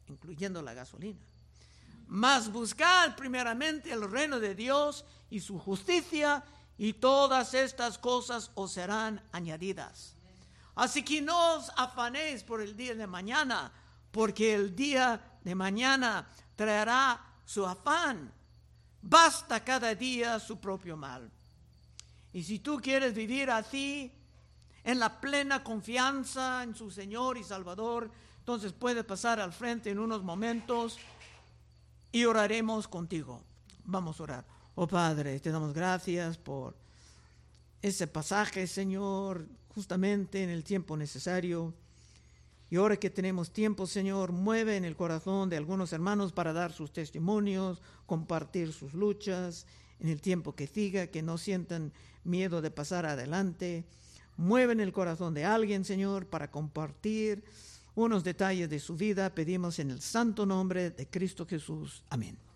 incluyendo 0.08 0.62
la 0.62 0.74
gasolina. 0.74 1.20
Mas 2.08 2.50
buscad 2.50 3.14
primeramente 3.16 3.92
el 3.92 4.10
reino 4.10 4.40
de 4.40 4.54
Dios 4.54 5.04
y 5.30 5.40
su 5.40 5.58
justicia, 5.58 6.42
y 6.78 6.94
todas 6.94 7.54
estas 7.54 7.98
cosas 7.98 8.50
os 8.54 8.72
serán 8.72 9.20
añadidas. 9.32 10.14
Así 10.76 11.02
que 11.02 11.20
no 11.20 11.56
os 11.56 11.70
afanéis 11.76 12.44
por 12.44 12.62
el 12.62 12.76
día 12.76 12.94
de 12.94 13.06
mañana, 13.06 13.72
porque 14.12 14.54
el 14.54 14.76
día 14.76 15.38
de 15.42 15.54
mañana 15.54 16.28
traerá 16.54 17.20
su 17.44 17.66
afán. 17.66 18.32
Basta 19.02 19.64
cada 19.64 19.94
día 19.94 20.38
su 20.38 20.58
propio 20.58 20.96
mal. 20.96 21.30
Y 22.32 22.44
si 22.44 22.58
tú 22.58 22.78
quieres 22.80 23.14
vivir 23.14 23.50
así, 23.50 24.12
en 24.84 24.98
la 24.98 25.20
plena 25.20 25.62
confianza 25.62 26.62
en 26.62 26.74
su 26.74 26.90
Señor 26.90 27.36
y 27.36 27.44
Salvador, 27.44 28.10
entonces 28.38 28.72
puede 28.72 29.04
pasar 29.04 29.40
al 29.40 29.52
frente 29.52 29.90
en 29.90 29.98
unos 29.98 30.22
momentos 30.22 30.98
y 32.12 32.24
oraremos 32.24 32.88
contigo. 32.88 33.42
Vamos 33.84 34.18
a 34.18 34.22
orar. 34.22 34.44
Oh 34.74 34.86
Padre, 34.86 35.40
te 35.40 35.50
damos 35.50 35.74
gracias 35.74 36.38
por 36.38 36.74
ese 37.82 38.06
pasaje, 38.06 38.66
Señor, 38.66 39.46
justamente 39.74 40.42
en 40.42 40.50
el 40.50 40.64
tiempo 40.64 40.96
necesario. 40.96 41.74
Y 42.70 42.76
ahora 42.76 42.96
que 42.96 43.10
tenemos 43.10 43.50
tiempo, 43.50 43.86
Señor, 43.86 44.32
mueve 44.32 44.76
en 44.76 44.84
el 44.84 44.96
corazón 44.96 45.48
de 45.48 45.56
algunos 45.56 45.92
hermanos 45.92 46.32
para 46.32 46.52
dar 46.52 46.72
sus 46.72 46.92
testimonios, 46.92 47.82
compartir 48.06 48.72
sus 48.72 48.94
luchas 48.94 49.66
en 50.00 50.08
el 50.08 50.20
tiempo 50.20 50.54
que 50.54 50.66
siga, 50.66 51.08
que 51.08 51.22
no 51.22 51.38
sientan 51.38 51.92
miedo 52.24 52.62
de 52.62 52.70
pasar 52.70 53.06
adelante. 53.06 53.84
Mueve 54.36 54.72
en 54.72 54.80
el 54.80 54.92
corazón 54.92 55.34
de 55.34 55.44
alguien, 55.44 55.84
Señor, 55.84 56.26
para 56.26 56.50
compartir 56.50 57.44
unos 57.94 58.22
detalles 58.22 58.70
de 58.70 58.78
su 58.78 58.96
vida, 58.96 59.34
pedimos 59.34 59.78
en 59.80 59.90
el 59.90 60.00
santo 60.00 60.46
nombre 60.46 60.90
de 60.90 61.06
Cristo 61.08 61.46
Jesús. 61.46 62.04
Amén. 62.08 62.47